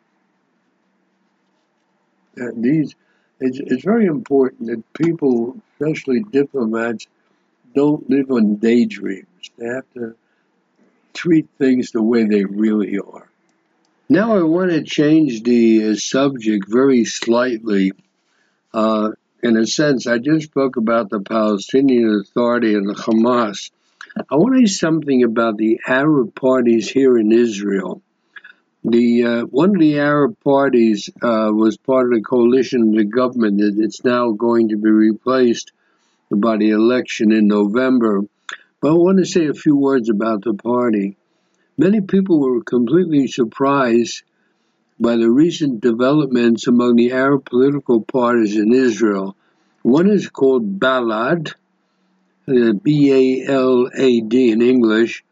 [2.38, 2.94] And these,
[3.40, 7.08] it's, it's very important that people, especially diplomats,
[7.74, 9.52] don't live on daydreams.
[9.58, 10.16] They have to
[11.14, 13.28] treat things the way they really are.
[14.08, 17.92] Now I want to change the uh, subject very slightly.
[18.74, 23.72] Uh, in a sense, I just spoke about the Palestinian Authority and the Hamas.
[24.30, 28.02] I want to say something about the Arab parties here in Israel.
[28.84, 33.04] The uh, one of the Arab parties uh, was part of the coalition of the
[33.04, 33.62] government.
[33.62, 35.72] It's now going to be replaced
[36.30, 38.22] by the election in November.
[38.82, 41.18] But I want to say a few words about the party.
[41.78, 44.24] Many people were completely surprised
[45.00, 49.36] by the recent developments among the Arab political parties in Israel.
[49.82, 51.54] One is called Balad,
[52.48, 55.24] uh, B A L A D in English,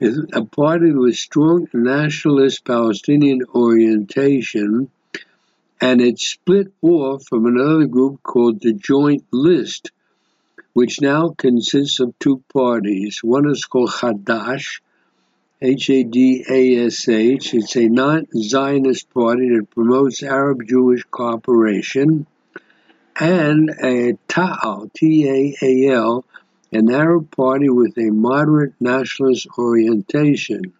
[0.00, 4.88] is a party with strong nationalist Palestinian orientation,
[5.80, 9.90] and it split off from another group called the Joint List,
[10.78, 13.18] which now consists of two parties.
[13.20, 14.80] One is called Hadash,
[15.60, 17.54] H-A-D-A-S-H.
[17.54, 22.28] It's a non-Zionist party that promotes Arab-Jewish cooperation.
[23.18, 26.24] And a Ta'al, T-A-A-L,
[26.70, 30.74] an Arab party with a moderate nationalist orientation.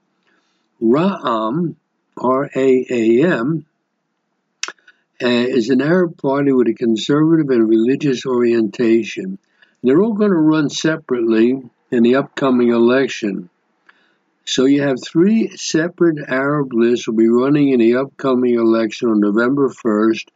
[0.81, 1.75] Ra'am,
[2.17, 3.67] R-A-A-M,
[5.21, 9.41] uh, is an Arab party with a conservative and religious orientation.
[9.83, 13.49] They're all going to run separately in the upcoming election.
[14.45, 19.21] So you have three separate Arab lists will be running in the upcoming election on
[19.21, 20.29] November 1st,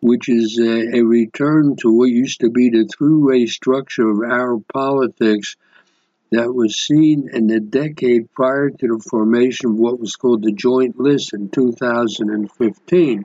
[0.00, 4.66] which is a, a return to what used to be the three-way structure of Arab
[4.68, 5.56] politics
[6.30, 10.52] that was seen in the decade prior to the formation of what was called the
[10.52, 13.24] Joint List in 2015.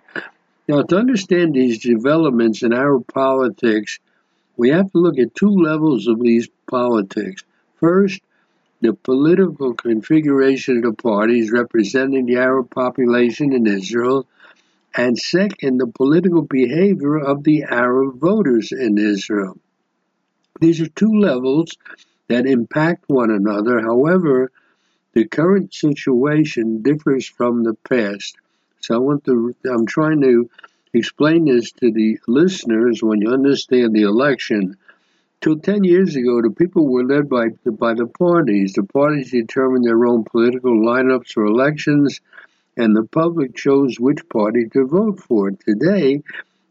[0.67, 3.99] Now, to understand these developments in Arab politics,
[4.59, 7.45] we have to look at two levels of these politics.
[7.75, 8.19] First,
[8.81, 14.27] the political configuration of the parties representing the Arab population in Israel,
[14.93, 19.57] and second, the political behavior of the Arab voters in Israel.
[20.59, 21.77] These are two levels
[22.27, 23.79] that impact one another.
[23.79, 24.51] However,
[25.13, 28.35] the current situation differs from the past.
[28.81, 30.49] So I want to, I'm trying to
[30.93, 34.75] explain this to the listeners when you understand the election
[35.41, 38.73] Till 10 years ago, the people were led by, by the parties.
[38.73, 42.19] The parties determined their own political lineups for elections,
[42.75, 45.51] and the public chose which party to vote for.
[45.51, 46.23] Today,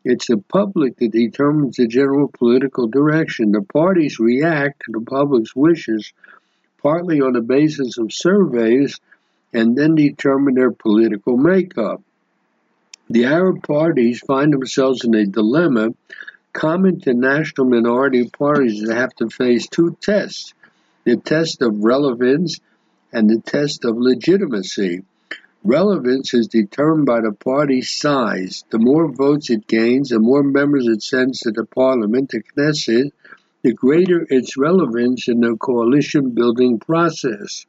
[0.05, 3.53] it's the public that determines the general political direction.
[3.53, 6.13] The parties react to the public's wishes,
[6.83, 9.01] partly on the basis of surveys,
[9.55, 12.03] and then determine their political makeup.
[13.11, 15.95] The Arab parties find themselves in a dilemma
[16.53, 20.53] common to national minority parties that have to face two tests
[21.05, 22.61] the test of relevance
[23.13, 25.05] and the test of legitimacy.
[25.65, 28.65] Relevance is determined by the party's size.
[28.71, 33.13] The more votes it gains, the more members it sends to the parliament, the Knesset,
[33.63, 37.65] the greater its relevance in the coalition building process.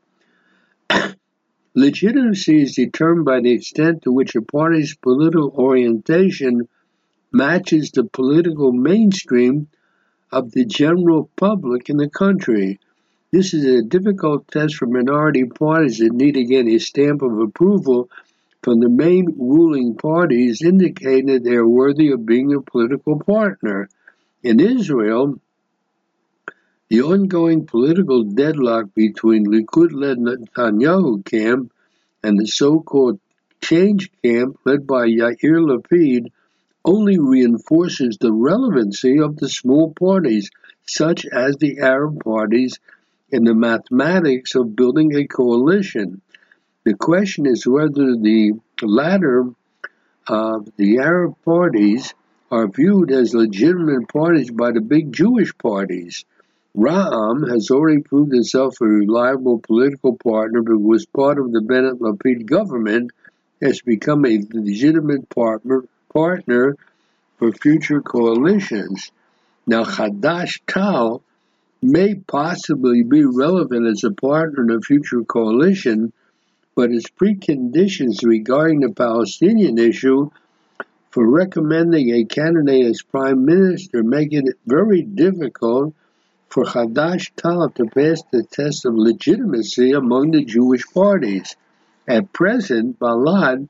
[1.76, 6.68] Legitimacy is determined by the extent to which a party's political orientation
[7.32, 9.68] matches the political mainstream
[10.32, 12.80] of the general public in the country.
[13.32, 18.10] This is a difficult test for minority parties that need get a stamp of approval
[18.64, 23.90] from the main ruling parties indicating that they are worthy of being a political partner.
[24.42, 25.40] In Israel,
[26.90, 31.72] the ongoing political deadlock between Likud-led Netanyahu camp
[32.24, 33.20] and the so-called
[33.62, 36.32] change camp led by Yair Lapid
[36.84, 40.50] only reinforces the relevancy of the small parties,
[40.88, 42.80] such as the Arab parties,
[43.32, 46.22] in the mathematics of building a coalition.
[46.84, 49.42] The question is whether the latter
[50.28, 52.14] of uh, the Arab parties
[52.50, 56.26] are viewed as legitimate parties by the big Jewish parties.
[56.80, 62.00] Ra'am has already proved itself a reliable political partner but was part of the Bennett
[62.00, 63.12] Lapid government,
[63.62, 66.78] has become a legitimate partner, partner
[67.38, 69.12] for future coalitions.
[69.68, 71.22] Now, Hadash Ta'al
[71.82, 76.14] may possibly be relevant as a partner in a future coalition,
[76.76, 80.30] but its preconditions regarding the Palestinian issue
[81.12, 85.94] for recommending a candidate as prime minister make it very difficult
[86.50, 91.56] for Hadash Ta'al to pass the test of legitimacy among the Jewish parties.
[92.08, 93.70] At present, Balad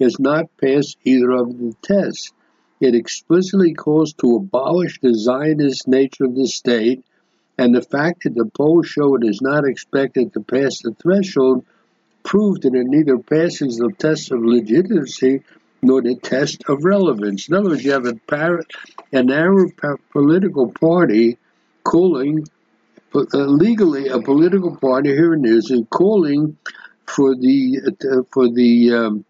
[0.00, 2.32] has not passed either of the tests.
[2.80, 7.04] It explicitly calls to abolish the Zionist nature of the state,
[7.58, 11.64] and the fact that the polls show it is not expected to pass the threshold
[12.22, 15.42] proves that it neither passes the test of legitimacy
[15.82, 17.48] nor the test of relevance.
[17.48, 18.62] In other words, you have a par-
[19.12, 19.70] an Arab
[20.12, 21.38] political party
[21.84, 22.46] calling
[23.14, 26.56] uh, legally a political party here in Israel calling
[27.06, 29.24] for the uh, for the um,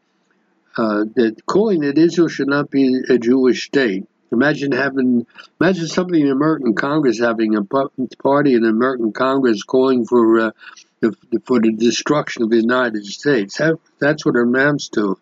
[0.76, 4.06] uh, that calling that Israel should not be a Jewish state.
[4.32, 5.26] Imagine having
[5.60, 10.40] imagine something in the American Congress having a party in the American Congress calling for
[10.40, 10.50] uh,
[11.00, 13.58] the, for the destruction of the United States.
[13.58, 15.18] That, that's what it amounts to.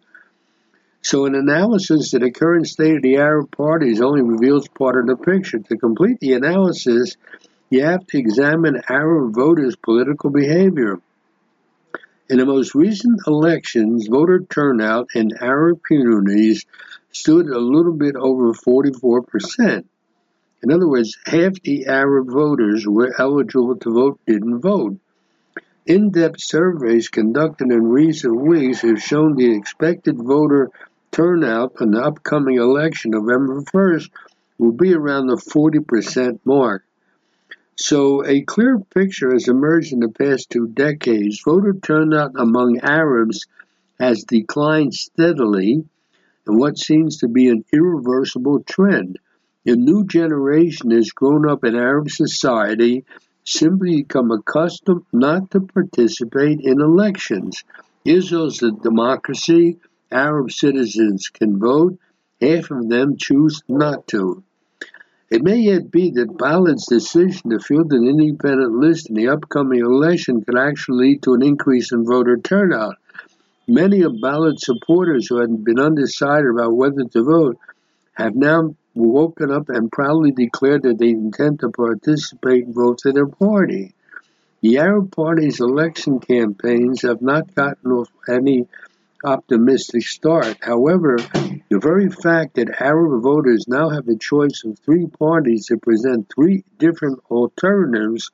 [1.01, 5.07] So, an analysis of the current state of the Arab parties only reveals part of
[5.07, 5.59] the picture.
[5.59, 7.16] To complete the analysis,
[7.70, 10.99] you have to examine Arab voters' political behavior.
[12.28, 16.66] In the most recent elections, voter turnout in Arab communities
[17.11, 19.84] stood a little bit over 44%.
[20.62, 24.99] In other words, half the Arab voters were eligible to vote didn't vote.
[25.86, 30.70] In depth surveys conducted in recent weeks have shown the expected voter
[31.11, 34.11] turnout in the upcoming election, November 1st,
[34.59, 36.84] will be around the 40% mark.
[37.76, 41.40] So, a clear picture has emerged in the past two decades.
[41.44, 43.46] Voter turnout among Arabs
[44.00, 45.84] has declined steadily
[46.48, 49.18] in what seems to be an irreversible trend.
[49.66, 53.04] A new generation has grown up in Arab society,
[53.44, 57.64] simply become accustomed not to participate in elections.
[58.04, 59.78] Israel is a democracy
[60.11, 61.98] Arab citizens can vote,
[62.40, 64.42] half of them choose not to.
[65.30, 69.80] It may yet be that Balad's decision to field an independent list in the upcoming
[69.80, 72.96] election could actually lead to an increase in voter turnout.
[73.66, 77.59] Many of Balad's supporters who had been undecided about whether to vote
[78.14, 83.12] have now woken up and proudly declared that they intend to participate and vote for
[83.12, 83.92] their party.
[84.62, 88.66] The Arab Party's election campaigns have not gotten off any
[89.24, 90.56] optimistic start.
[90.60, 91.16] However,
[91.70, 96.30] the very fact that Arab voters now have a choice of three parties that present
[96.34, 98.30] three different alternatives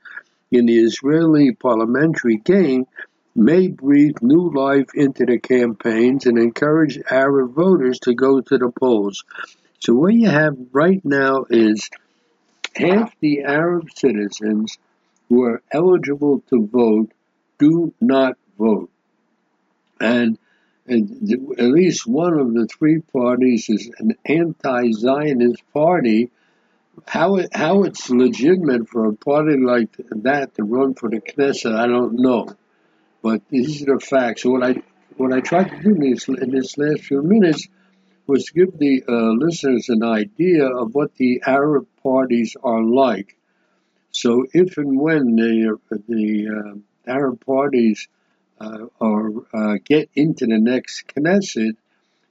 [0.50, 2.86] in the Israeli parliamentary game
[3.34, 8.70] may breathe new life into the campaigns and encourage Arab voters to go to the
[8.70, 9.24] polls.
[9.80, 11.90] So, what you have right now is
[12.76, 14.78] half the Arab citizens
[15.28, 17.10] who are eligible to vote
[17.58, 18.90] do not vote.
[20.00, 20.38] And
[20.88, 21.00] at
[21.58, 26.30] least one of the three parties is an anti-Zionist party.
[27.06, 31.74] How it, how it's legitimate for a party like that to run for the Knesset,
[31.74, 32.48] I don't know.
[33.22, 34.44] But these are the facts.
[34.44, 34.82] What I
[35.16, 37.68] what I tried to do in this, in this last few minutes
[38.26, 43.36] was give the uh, listeners an idea of what the Arab parties are like.
[44.12, 45.78] So if and when the
[46.08, 48.23] the uh, Arab parties uh,
[48.60, 51.76] or uh, get into the next Knesset,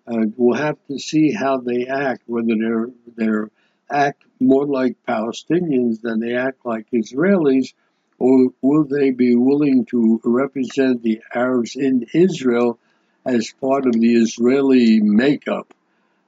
[0.07, 3.51] uh, we'll have to see how they act, whether they're they're
[3.89, 7.73] act more like Palestinians than they act like Israelis,
[8.19, 12.79] or will they be willing to represent the Arabs in Israel
[13.25, 15.73] as part of the Israeli makeup?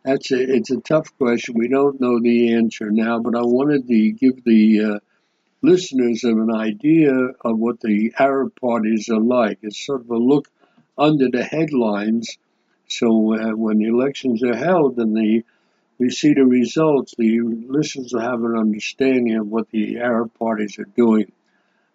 [0.04, 1.56] That's a, it's a tough question.
[1.58, 5.00] We don't know the answer now, but I wanted to give the uh,
[5.66, 9.60] listeners have an idea of what the Arab parties are like.
[9.62, 10.48] It's sort of a look
[10.98, 12.38] under the headlines.
[12.88, 15.44] So uh, when the elections are held and the
[15.98, 20.78] we see the results, the listeners will have an understanding of what the Arab parties
[20.78, 21.32] are doing.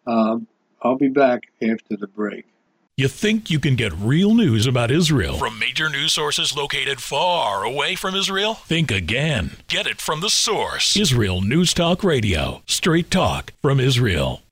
[0.06, 0.38] Uh,
[0.80, 2.46] I'll be back after the break.
[2.96, 7.64] You think you can get real news about Israel from major news sources located far
[7.64, 8.54] away from Israel?
[8.54, 9.56] Think again.
[9.68, 12.62] Get it from the source Israel News Talk Radio.
[12.66, 14.42] Straight talk from Israel.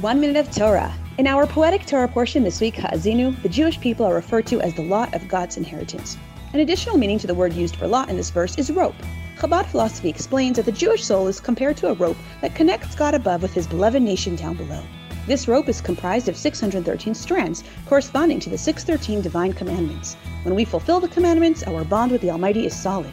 [0.00, 0.94] One minute of Torah.
[1.18, 4.74] In our poetic Torah portion this week, Ha'azinu, the Jewish people are referred to as
[4.74, 6.16] the lot of God's inheritance.
[6.52, 8.94] An additional meaning to the word used for lot in this verse is rope.
[9.38, 13.14] Chabad philosophy explains that the Jewish soul is compared to a rope that connects God
[13.14, 14.82] above with his beloved nation down below.
[15.26, 20.14] This rope is comprised of 613 strands, corresponding to the 613 divine commandments.
[20.44, 23.12] When we fulfill the commandments, our bond with the Almighty is solid.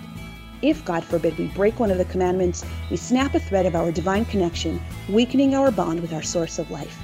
[0.62, 3.92] If, God forbid, we break one of the commandments, we snap a thread of our
[3.92, 7.00] divine connection, weakening our bond with our source of life.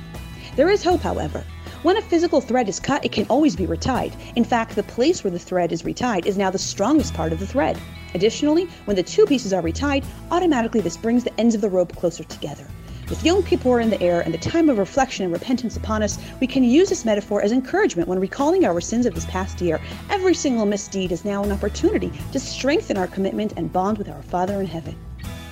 [0.56, 1.44] There is hope, however.
[1.82, 4.14] When a physical thread is cut, it can always be retied.
[4.36, 7.40] In fact, the place where the thread is retied is now the strongest part of
[7.40, 7.80] the thread.
[8.14, 11.96] Additionally, when the two pieces are retied, automatically this brings the ends of the rope
[11.96, 12.68] closer together.
[13.10, 16.20] With Yom Kippur in the air and the time of reflection and repentance upon us,
[16.40, 19.82] we can use this metaphor as encouragement when recalling our sins of this past year.
[20.12, 24.22] Every single misdeed is now an opportunity to strengthen our commitment and bond with our
[24.22, 24.96] Father in heaven.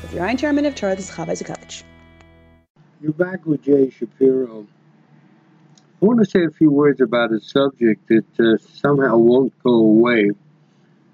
[0.04, 1.82] With your Ein Chairman of Torah, this is Chava Zakovich.
[3.02, 4.68] You're back with Jay Shapiro.
[6.00, 9.74] I want to say a few words about a subject that uh, somehow won't go
[9.74, 10.30] away.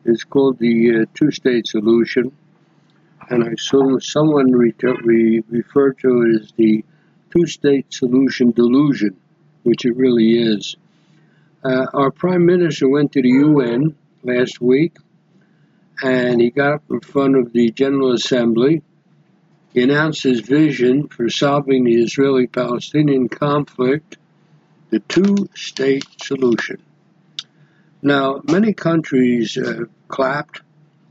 [0.04, 2.34] It's called the uh, two-state solution
[3.30, 6.84] and I saw someone re- re- refer to it as the
[7.32, 9.18] two-state solution delusion,
[9.64, 10.76] which it really is.
[11.64, 14.98] Uh, our prime minister went to the UN last week,
[16.02, 18.82] and he got up in front of the General Assembly.
[19.74, 24.18] He announced his vision for solving the Israeli-Palestinian conflict,
[24.90, 26.82] the two-state solution.
[28.02, 30.62] Now, many countries uh, clapped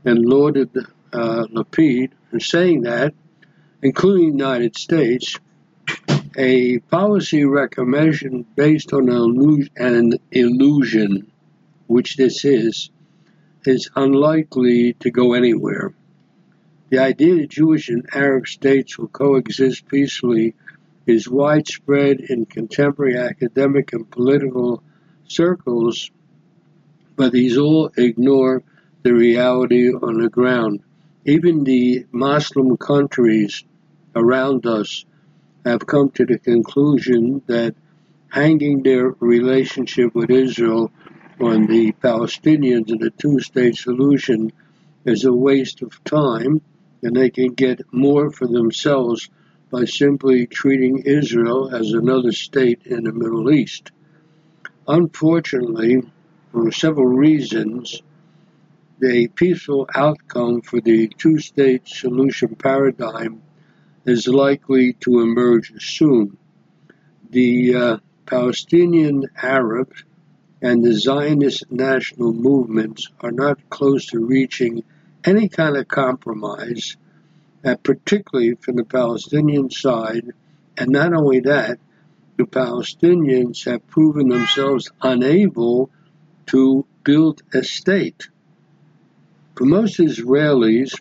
[0.05, 0.71] and lauded
[1.13, 3.13] uh, Lapid for saying that,
[3.81, 5.39] including the United States,
[6.35, 11.31] a policy recommendation based on an illusion,
[11.87, 12.89] which this is,
[13.65, 15.93] is unlikely to go anywhere.
[16.89, 20.55] The idea that Jewish and Arab states will coexist peacefully
[21.05, 24.83] is widespread in contemporary academic and political
[25.27, 26.11] circles,
[27.15, 28.63] but these all ignore
[29.03, 30.81] the reality on the ground.
[31.25, 33.63] Even the Muslim countries
[34.13, 35.05] around us
[35.63, 37.75] have come to the conclusion that
[38.27, 40.91] hanging their relationship with Israel
[41.39, 44.51] on the Palestinians and the two state solution
[45.05, 46.61] is a waste of time,
[47.01, 49.29] and they can get more for themselves
[49.71, 53.91] by simply treating Israel as another state in the Middle East.
[54.89, 56.03] Unfortunately,
[56.51, 58.01] for several reasons,
[59.03, 63.41] a peaceful outcome for the two state solution paradigm
[64.05, 66.37] is likely to emerge soon.
[67.29, 70.03] The uh, Palestinian Arabs
[70.61, 74.83] and the Zionist national movements are not close to reaching
[75.25, 76.97] any kind of compromise,
[77.65, 80.31] uh, particularly from the Palestinian side.
[80.77, 81.79] And not only that,
[82.37, 85.89] the Palestinians have proven themselves unable
[86.47, 88.29] to build a state.
[89.55, 90.99] For most Israelis,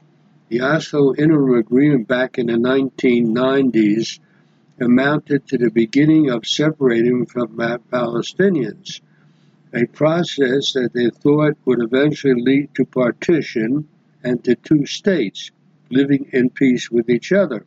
[0.50, 4.20] the Oslo Interim Agreement back in the 1990s
[4.78, 9.00] amounted to the beginning of separating from Palestinians,
[9.72, 13.88] a process that they thought would eventually lead to partition
[14.22, 15.50] and to two states
[15.88, 17.64] living in peace with each other.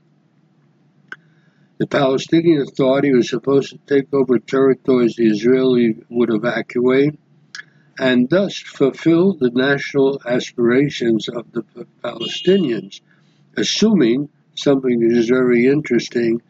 [1.79, 7.17] The Palestinian Authority was supposed to take over territories the Israeli would evacuate,
[7.99, 11.63] and thus fulfill the national aspirations of the
[12.03, 13.01] Palestinians,
[13.55, 16.41] assuming something that is very interesting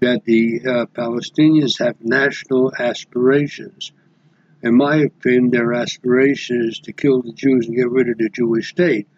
[0.00, 3.92] that the uh, Palestinians have national aspirations.
[4.62, 8.28] In my opinion, their aspiration is to kill the Jews and get rid of the
[8.28, 9.08] Jewish state.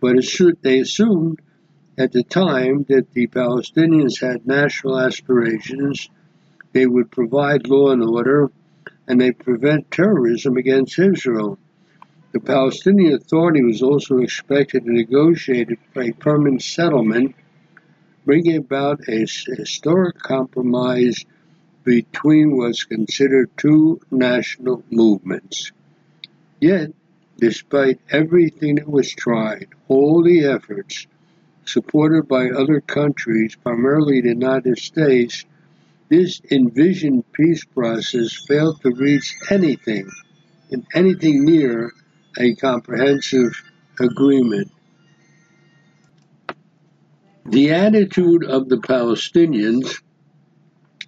[0.00, 0.16] But
[0.62, 1.40] they assumed
[1.98, 6.08] at the time that the Palestinians had national aspirations,
[6.72, 8.50] they would provide law and order,
[9.08, 11.58] and they prevent terrorism against Israel.
[12.32, 17.34] The Palestinian Authority was also expected to negotiate a permanent settlement,
[18.24, 21.24] bringing about a historic compromise
[21.84, 25.70] between what's considered two national movements.
[26.60, 26.90] Yet,
[27.38, 31.06] despite everything that was tried, all the efforts,
[31.64, 35.44] supported by other countries, primarily the United States,
[36.08, 40.08] this envisioned peace process failed to reach anything,
[40.70, 41.92] in anything near
[42.38, 43.62] a comprehensive
[44.00, 44.70] agreement.
[47.44, 50.02] The attitude of the Palestinians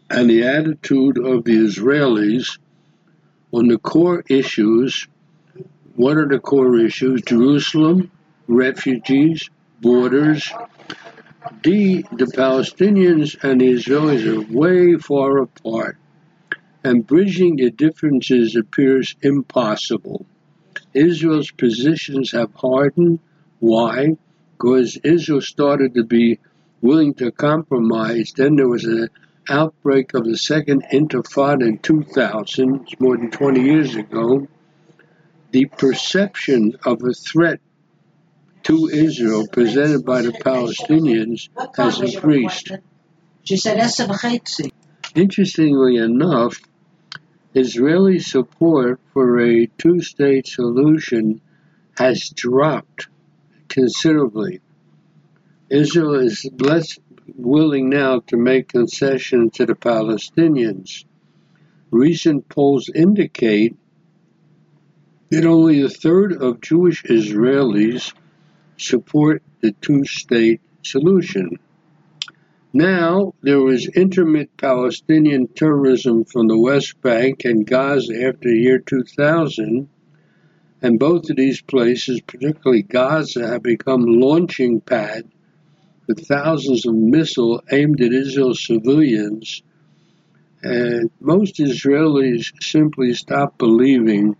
[0.08, 2.58] and the attitude of the Israelis
[3.52, 5.08] on the core issues
[5.98, 7.22] what are the core issues?
[7.22, 8.12] Jerusalem,
[8.46, 10.48] refugees, borders,
[11.62, 15.96] the, the Palestinians and the Israelis are way far apart,
[16.84, 20.26] and bridging the differences appears impossible.
[20.94, 23.20] Israel's positions have hardened.
[23.60, 24.16] Why?
[24.56, 26.38] Because Israel started to be
[26.80, 28.32] willing to compromise.
[28.36, 29.08] Then there was an
[29.48, 34.46] outbreak of the Second Intifada in 2000, more than 20 years ago.
[35.52, 37.60] The perception of a threat
[38.68, 41.48] to Israel presented by the Palestinians
[41.78, 42.70] as has increased.
[45.14, 46.60] Interestingly enough,
[47.54, 51.40] Israeli support for a two state solution
[51.96, 53.08] has dropped
[53.68, 54.60] considerably.
[55.70, 56.98] Israel is less
[57.36, 61.06] willing now to make concessions to the Palestinians.
[61.90, 63.76] Recent polls indicate
[65.30, 68.12] that only a third of Jewish Israelis
[68.78, 71.58] support the two state solution.
[72.72, 78.78] Now, there was intermittent Palestinian terrorism from the West Bank and Gaza after the year
[78.78, 79.88] 2000,
[80.82, 85.24] and both of these places, particularly Gaza, have become launching pad
[86.06, 89.62] with thousands of missiles aimed at Israel civilians.
[90.62, 94.36] And most Israelis simply stopped believing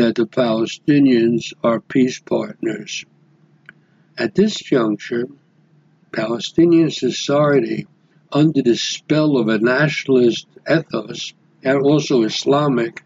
[0.00, 3.04] that the Palestinians are peace partners.
[4.16, 5.28] At this juncture,
[6.10, 7.86] Palestinian society,
[8.32, 13.02] under the spell of a nationalist ethos and also Islamic,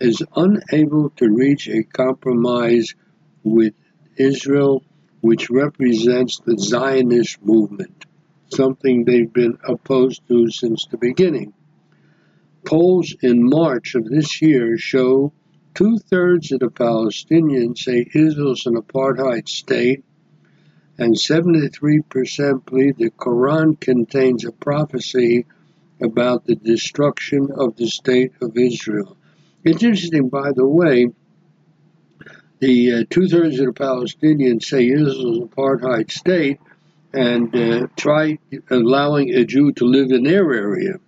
[0.00, 2.94] is unable to reach a compromise
[3.42, 3.72] with
[4.18, 4.84] Israel,
[5.22, 8.04] which represents the Zionist movement,
[8.50, 11.54] something they've been opposed to since the beginning.
[12.66, 15.32] Polls in March of this year show
[15.74, 20.04] Two thirds of the Palestinians say Israel is an apartheid state,
[20.98, 25.46] and 73% believe the Quran contains a prophecy
[26.00, 29.16] about the destruction of the state of Israel.
[29.64, 31.08] It's interesting, by the way,
[32.58, 36.60] the uh, two thirds of the Palestinians say Israel is an apartheid state
[37.14, 38.38] and uh, try
[38.70, 41.00] allowing a Jew to live in their area.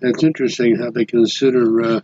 [0.00, 2.00] That's interesting how they consider uh,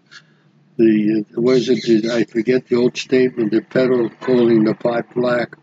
[0.81, 5.57] the was it I forget the old statement the pedal calling the pot black.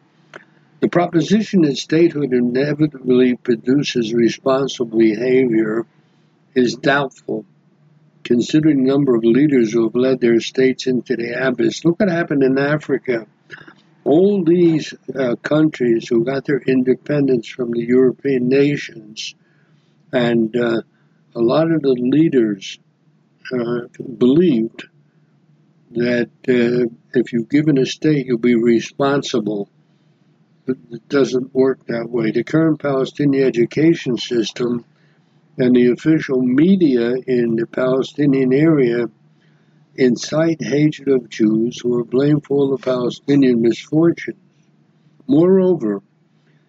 [0.80, 5.88] The proposition that statehood inevitably produces responsible behavior
[6.53, 7.45] is doubtful,
[8.24, 11.84] considering the number of leaders who have led their states into the abyss.
[11.84, 13.26] Look what happened in Africa.
[14.03, 19.34] All these uh, countries who got their independence from the European nations,
[20.13, 20.82] and uh,
[21.36, 22.80] a lot of the leaders
[23.51, 23.88] uh,
[24.18, 24.88] believed
[25.91, 29.69] that uh, if you've given a state, you'll be responsible.
[30.67, 32.31] It doesn't work that way.
[32.31, 34.83] The current Palestinian education system
[35.57, 39.05] and the official media in the Palestinian area
[39.95, 44.38] incite hatred of Jews who are blamed for all the Palestinian misfortunes.
[45.25, 46.01] Moreover,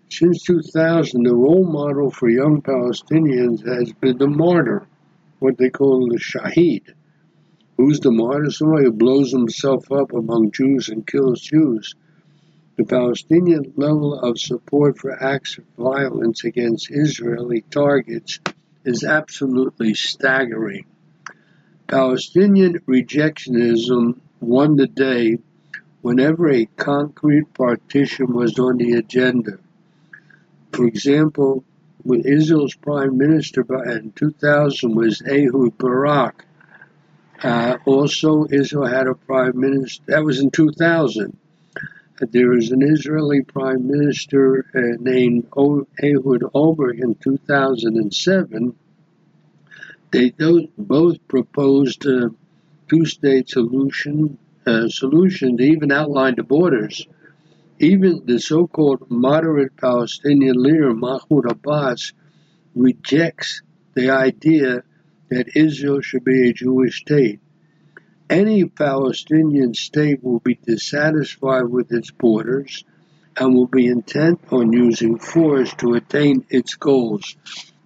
[0.09, 4.87] since 2000, the role model for young Palestinians has been the martyr,
[5.41, 6.95] what they call the Shahid
[7.79, 8.51] Who's the martyr?
[8.51, 11.95] Somebody who blows himself up among Jews and kills Jews.
[12.77, 18.41] The Palestinian level of support for acts of violence against Israeli targets
[18.85, 20.87] is absolutely staggering.
[21.87, 25.39] Palestinian rejectionism won the day
[26.03, 29.57] whenever a concrete partition was on the agenda.
[30.73, 31.63] For example,
[32.03, 36.45] when Israel's prime minister in 2000 was Ehud Barak,
[37.43, 40.05] uh, also, Israel had a prime minister.
[40.09, 41.37] That was in 2000.
[42.21, 48.75] Uh, there was an Israeli prime minister uh, named o- Ehud Olmert in 2007.
[50.13, 50.33] They
[50.79, 52.31] both proposed a
[52.89, 54.39] two-state solution.
[54.67, 57.07] Uh, solution to even outline the borders.
[57.81, 62.13] Even the so-called moderate Palestinian leader Mahmoud Abbas
[62.75, 63.63] rejects
[63.95, 64.85] the idea
[65.31, 67.41] that Israel should be a Jewish state.
[68.31, 72.85] Any Palestinian state will be dissatisfied with its borders
[73.37, 77.37] and will be intent on using force to attain its goals.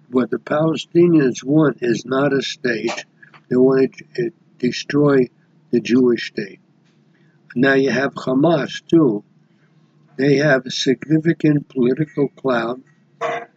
[0.09, 3.05] What the Palestinians want is not a state.
[3.49, 5.29] They want to uh, destroy
[5.71, 6.59] the Jewish state.
[7.55, 9.23] Now you have Hamas too.
[10.17, 12.79] They have significant political clout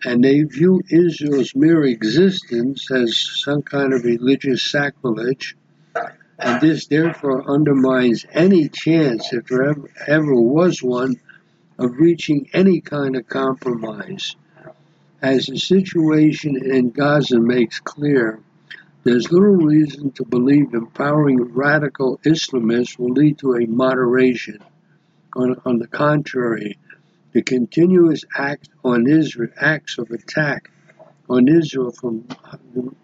[0.04, 5.56] and they view Israel's mere existence as some kind of religious sacrilege,
[6.38, 11.16] and this therefore undermines any chance, if there ever, ever was one,
[11.78, 14.36] of reaching any kind of compromise.
[15.22, 18.40] As the situation in Gaza makes clear,
[19.04, 24.58] there's little reason to believe empowering radical Islamists will lead to a moderation.
[25.36, 26.78] On, on the contrary,
[27.36, 30.70] the continuous act on Israel, acts of attack
[31.28, 32.26] on Israel from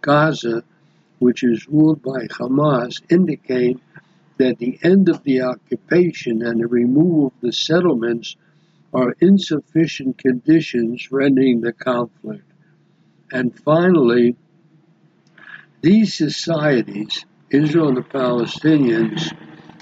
[0.01, 0.65] Gaza,
[1.19, 3.79] which is ruled by Hamas, indicate
[4.39, 8.37] that the end of the occupation and the removal of the settlements
[8.95, 12.51] are insufficient conditions for ending the conflict.
[13.31, 14.35] And finally,
[15.83, 19.31] these societies, Israel and the Palestinians,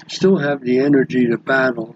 [0.09, 1.95] still have the energy to battle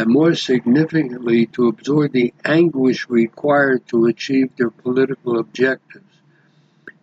[0.00, 6.14] and more significantly, to absorb the anguish required to achieve their political objectives.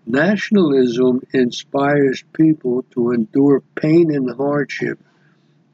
[0.08, 5.00] Nationalism inspires people to endure pain and hardship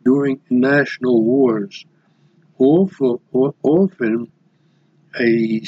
[0.03, 1.86] during national wars.
[2.57, 4.30] Often, often
[5.17, 5.61] a,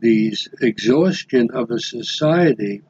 [0.00, 2.80] the exhaustion of a society,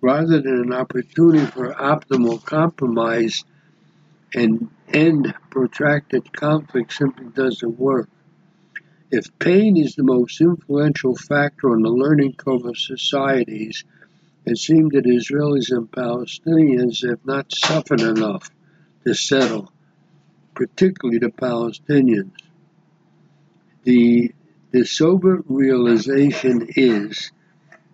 [0.00, 3.44] rather than an opportunity for optimal compromise
[4.34, 8.08] and end protracted conflict simply doesn't work.
[9.10, 13.84] If pain is the most influential factor on the learning curve of societies,
[14.44, 18.50] it seems that Israelis and Palestinians have not suffered enough
[19.06, 19.72] to settle,
[20.54, 22.32] particularly the Palestinians.
[23.84, 24.32] The,
[24.70, 27.30] the sober realization is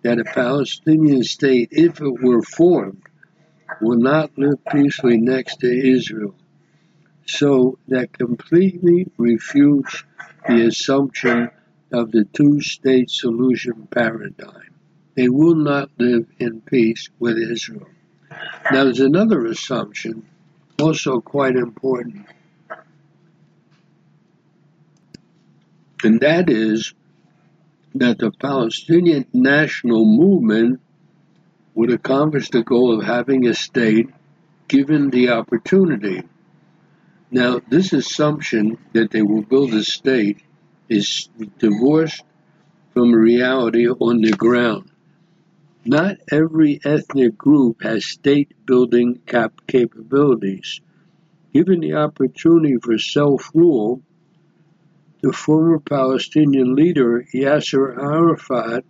[0.01, 3.03] that a Palestinian state, if it were formed,
[3.81, 6.35] will not live peacefully next to Israel.
[7.37, 10.03] So that completely refutes
[10.47, 11.49] the assumption
[11.93, 14.75] of the two state solution paradigm.
[15.15, 17.87] They will not live in peace with Israel.
[18.71, 20.25] Now, there's another assumption,
[20.77, 22.25] also quite important,
[26.03, 26.93] and that is
[27.95, 30.81] that the Palestinian national movement
[31.75, 34.09] would accomplish the goal of having a state
[34.67, 36.23] given the opportunity.
[37.33, 40.41] Now, this assumption that they will build a state
[40.89, 41.29] is
[41.59, 42.23] divorced
[42.93, 44.91] from reality on the ground.
[45.85, 50.81] Not every ethnic group has state building cap- capabilities.
[51.53, 54.01] Given the opportunity for self rule,
[55.21, 58.83] the former Palestinian leader Yasser Arafat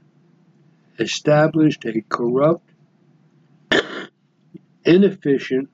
[0.97, 2.67] established a corrupt,
[4.85, 5.69] inefficient,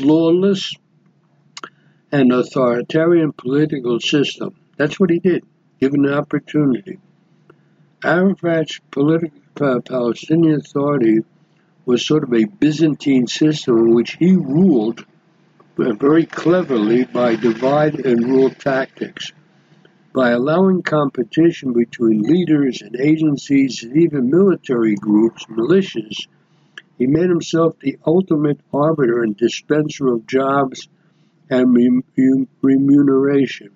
[0.00, 0.74] lawless,
[2.12, 4.54] an authoritarian political system.
[4.76, 5.44] That's what he did,
[5.80, 6.98] given the opportunity.
[8.04, 11.20] Arafat's political uh, Palestinian Authority
[11.86, 15.04] was sort of a Byzantine system in which he ruled
[15.76, 19.32] very cleverly by divide and rule tactics.
[20.14, 26.26] By allowing competition between leaders and agencies and even military groups, militias,
[26.98, 30.88] he made himself the ultimate arbiter and dispenser of jobs
[31.52, 32.02] and
[32.62, 33.68] remuneration.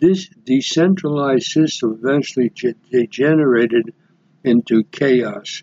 [0.00, 2.52] This decentralized system eventually
[2.90, 3.94] degenerated
[4.42, 5.62] into chaos.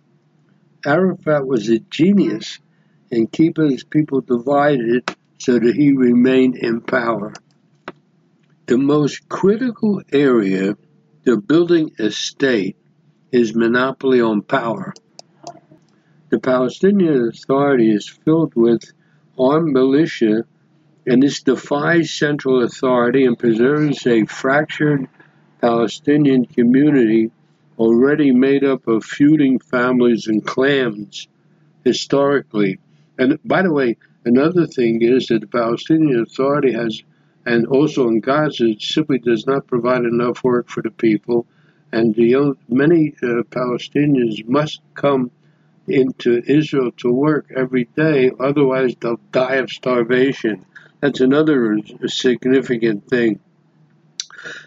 [0.85, 2.59] Arafat was a genius
[3.11, 7.33] in keeping his people divided so that he remained in power.
[8.67, 10.77] The most critical area
[11.25, 12.77] to building a state
[13.33, 14.93] is monopoly on power.
[16.29, 18.83] The Palestinian Authority is filled with
[19.37, 20.45] armed militia
[21.05, 25.07] and this defies central authority and preserves a fractured
[25.61, 27.31] Palestinian community
[27.77, 31.27] already made up of feuding families and clans
[31.83, 32.79] historically.
[33.17, 37.03] And by the way, another thing is that the Palestinian Authority has,
[37.45, 41.45] and also in Gaza, simply does not provide enough work for the people.
[41.91, 45.31] And the, many uh, Palestinians must come
[45.87, 50.65] into Israel to work every day, otherwise they'll die of starvation.
[51.05, 51.77] That's another
[52.07, 53.39] significant thing.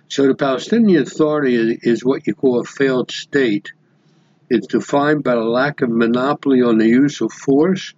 [0.07, 3.73] So the Palestinian Authority is, is what you call a failed state.
[4.49, 7.93] It's defined by the lack of monopoly on the use of force,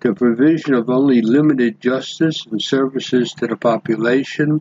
[0.00, 4.60] the provision of only limited justice and services to the population,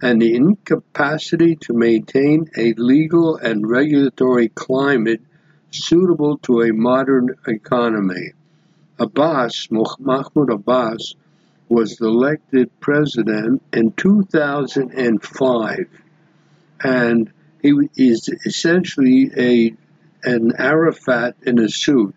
[0.00, 5.20] and the incapacity to maintain a legal and regulatory climate
[5.70, 8.32] suitable to a modern economy.
[8.98, 11.14] Abbas, Mahmoud Abbas,
[11.74, 15.88] was elected president in 2005,
[16.84, 19.74] and he is essentially a
[20.22, 22.14] an Arafat in a suit.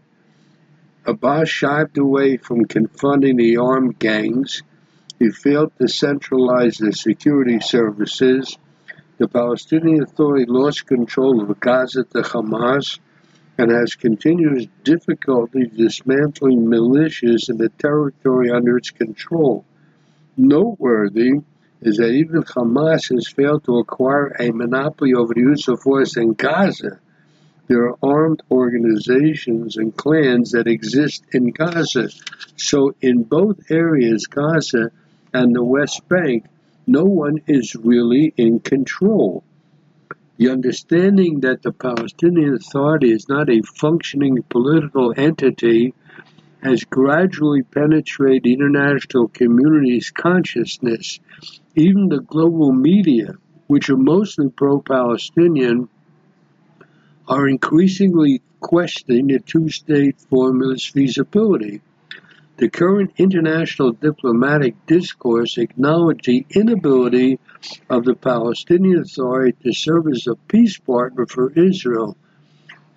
[1.06, 4.62] Abbas shied away from confronting the armed gangs.
[5.18, 8.58] He failed to centralize the security services.
[9.18, 13.00] The Palestinian Authority lost control of Gaza to Hamas
[13.58, 19.66] and has continuous difficulty dismantling militias in the territory under its control.
[20.38, 21.42] Noteworthy
[21.82, 26.18] is that even Hamas has failed to acquire a monopoly over the use of force
[26.18, 27.00] in Gaza.
[27.68, 32.10] There are armed organizations and clans that exist in Gaza.
[32.56, 34.92] So, in both areas, Gaza
[35.34, 36.46] and the West Bank,
[36.86, 39.44] no one is really in control.
[40.38, 45.96] The understanding that the Palestinian Authority is not a functioning political entity
[46.62, 51.20] has gradually penetrated the international community's consciousness.
[51.76, 53.34] Even the global media,
[53.66, 55.90] which are mostly pro Palestinian,
[57.28, 61.82] are increasingly questioning the two state formula's feasibility.
[62.58, 67.40] The current international diplomatic discourse acknowledged the inability
[67.88, 72.18] of the Palestinian Authority to serve as a peace partner for Israel.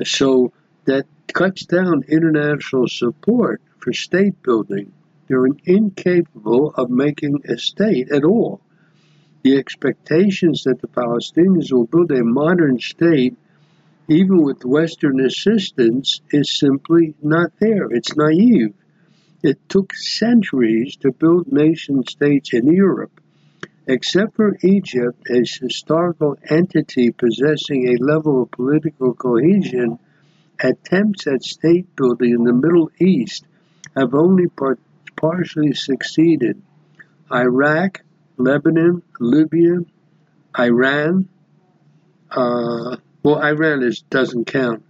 [0.02, 0.54] So
[0.86, 1.04] that
[1.34, 4.92] cuts down international support for state building.
[5.28, 8.62] They're incapable of making a state at all.
[9.42, 13.36] The expectations that the Palestinians will build a modern state,
[14.08, 17.90] even with Western assistance, is simply not there.
[17.90, 18.72] It's naive.
[19.43, 23.20] It took centuries to build nation states in Europe.
[23.86, 29.99] Except for Egypt, a historical entity possessing a level of political cohesion,
[30.62, 33.45] attempts at state building in the Middle East
[33.97, 34.78] have only par-
[35.16, 36.61] partially succeeded.
[37.32, 38.03] Iraq,
[38.36, 39.78] Lebanon, Libya,
[40.59, 41.28] Iran,
[42.30, 44.84] uh, well, Iran is, doesn't count,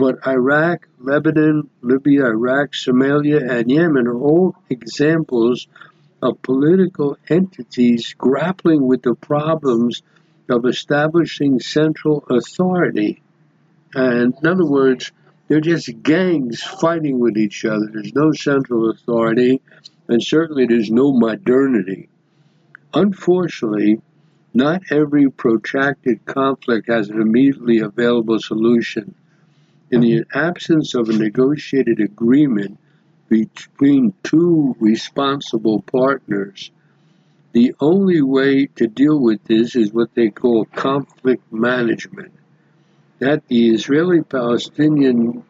[0.00, 5.68] but Iraq, Lebanon, Libya, Iraq, Somalia, and Yemen are all examples
[6.22, 10.00] of political entities grappling with the problems
[10.48, 13.20] of establishing central authority.
[13.94, 15.12] And in other words,
[15.48, 17.90] they're just gangs fighting with each other.
[17.92, 19.60] There's no central authority,
[20.08, 22.08] and certainly there's no modernity.
[22.94, 24.00] Unfortunately,
[24.54, 29.14] not every protracted conflict has an immediately available solution.
[29.90, 32.78] In the absence of a negotiated agreement,
[33.30, 36.70] between two responsible partners.
[37.52, 42.32] The only way to deal with this is what they call conflict management.
[43.20, 45.44] That the Israeli Palestinian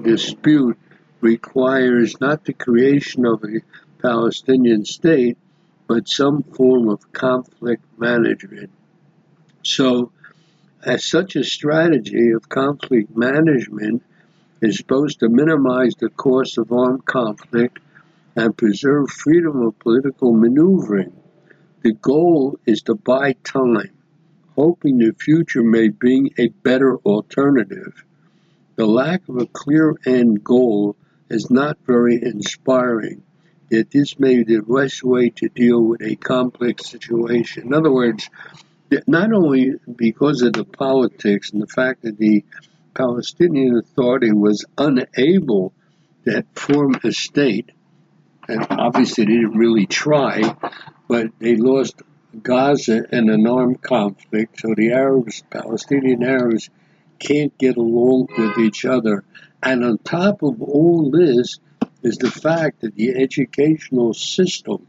[0.00, 0.78] dispute
[1.20, 3.60] requires not the creation of a
[4.00, 5.36] Palestinian state,
[5.88, 8.70] but some form of conflict management.
[9.64, 10.12] So,
[10.86, 14.04] as such a strategy of conflict management
[14.62, 17.80] is supposed to minimize the cost of armed conflict
[18.36, 21.12] and preserve freedom of political maneuvering.
[21.82, 23.90] The goal is to buy time,
[24.54, 28.04] hoping the future may bring a better alternative.
[28.76, 30.94] The lack of a clear end goal
[31.28, 33.22] is not very inspiring,
[33.70, 37.66] yet this may be the best way to deal with a complex situation.
[37.66, 38.30] In other words,
[39.06, 42.44] not only because of the politics and the fact that the
[42.94, 45.72] Palestinian Authority was unable
[46.24, 47.70] to form a state,
[48.48, 50.56] and obviously they didn't really try,
[51.08, 52.02] but they lost
[52.42, 56.70] Gaza in an armed conflict, so the Arabs, Palestinian Arabs,
[57.18, 59.24] can't get along with each other.
[59.62, 61.58] And on top of all this
[62.02, 64.86] is the fact that the educational system,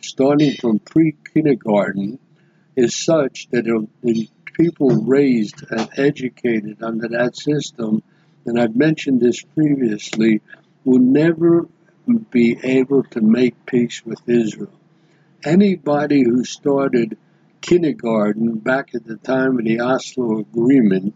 [0.00, 2.18] starting from pre kindergarten,
[2.76, 3.64] is such that
[4.02, 8.02] the people raised and educated under that system,
[8.46, 10.40] and I've mentioned this previously,
[10.84, 11.66] will never
[12.30, 14.78] be able to make peace with Israel.
[15.44, 17.16] Anybody who started
[17.60, 21.14] kindergarten back at the time of the Oslo Agreement,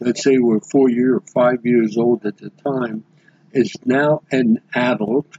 [0.00, 3.04] let's say we're four years or five years old at the time,
[3.52, 5.36] is now an adult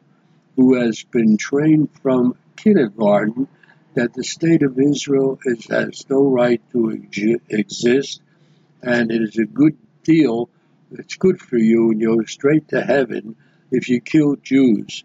[0.55, 3.47] who has been trained from kindergarten
[3.93, 8.21] that the state of Israel is, has no right to ex- exist,
[8.81, 10.49] and it is a good deal.
[10.91, 13.35] It's good for you, and you go straight to heaven
[13.71, 15.03] if you kill Jews.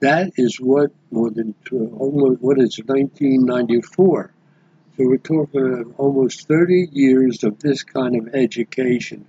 [0.00, 4.34] That is what more than almost what is 1994.
[4.96, 9.26] So we're talking almost 30 years of this kind of education.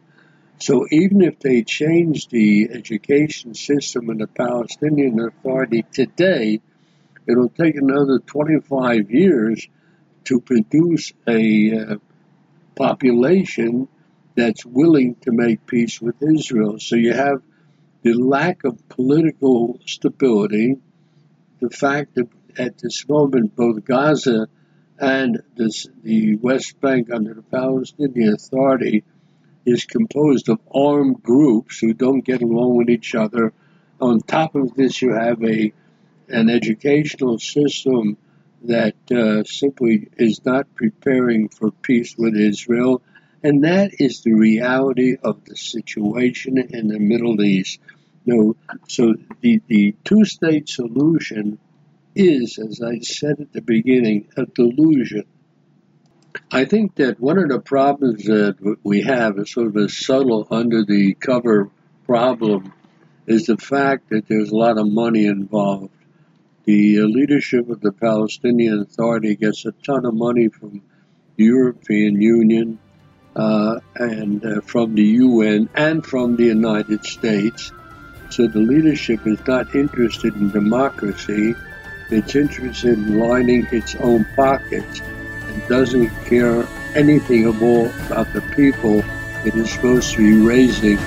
[0.59, 6.61] So even if they change the education system in the Palestinian Authority today,
[7.27, 9.67] it'll take another 25 years
[10.25, 11.95] to produce a uh,
[12.75, 13.87] population
[14.35, 16.79] that's willing to make peace with Israel.
[16.79, 17.41] So you have
[18.01, 20.77] the lack of political stability,
[21.59, 24.47] the fact that at this moment both Gaza
[24.99, 29.03] and this, the West Bank under the Palestinian Authority
[29.65, 33.53] is composed of armed groups who don't get along with each other.
[34.01, 35.71] On top of this, you have a
[36.29, 38.17] an educational system
[38.63, 43.01] that uh, simply is not preparing for peace with Israel.
[43.43, 47.79] And that is the reality of the situation in the Middle East.
[48.25, 48.55] No,
[48.87, 51.59] so the, the two state solution
[52.15, 55.25] is, as I said at the beginning, a delusion.
[56.51, 60.47] I think that one of the problems that we have is sort of a subtle
[60.49, 61.69] under the cover
[62.05, 62.73] problem
[63.27, 65.93] is the fact that there's a lot of money involved.
[66.65, 70.81] The uh, leadership of the Palestinian Authority gets a ton of money from
[71.35, 72.79] the European Union
[73.35, 77.73] uh, and uh, from the UN and from the United States.
[78.29, 81.53] So the leadership is not interested in democracy.
[82.09, 87.91] It's interested in lining its own pockets and doesn't care anything about
[88.33, 89.03] the people
[89.45, 90.97] it is supposed to be raising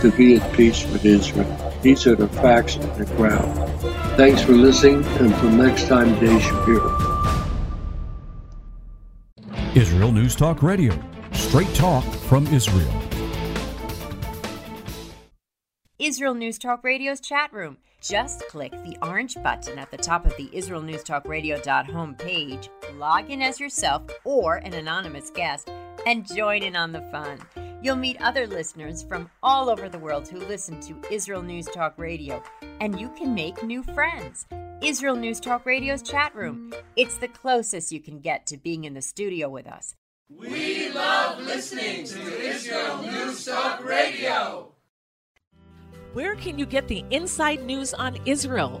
[0.00, 1.74] to be at peace with Israel.
[1.82, 3.95] These are the facts on the ground.
[4.16, 5.04] Thanks for listening.
[5.04, 6.88] and Until next time, Dave Shapiro.
[9.74, 10.98] Israel News Talk Radio.
[11.32, 12.90] Straight talk from Israel.
[15.98, 17.76] Israel News Talk Radio's chat room.
[18.00, 22.70] Just click the orange button at the top of the Israel News Talk Radio.home page,
[22.94, 25.70] log in as yourself or an anonymous guest,
[26.06, 27.38] and join in on the fun.
[27.82, 31.98] You'll meet other listeners from all over the world who listen to Israel News Talk
[31.98, 32.42] Radio,
[32.80, 34.46] and you can make new friends.
[34.82, 36.72] Israel News Talk Radio's chat room.
[36.96, 39.94] It's the closest you can get to being in the studio with us.
[40.28, 44.72] We love listening to Israel News Talk Radio.
[46.14, 48.80] Where can you get the inside news on Israel?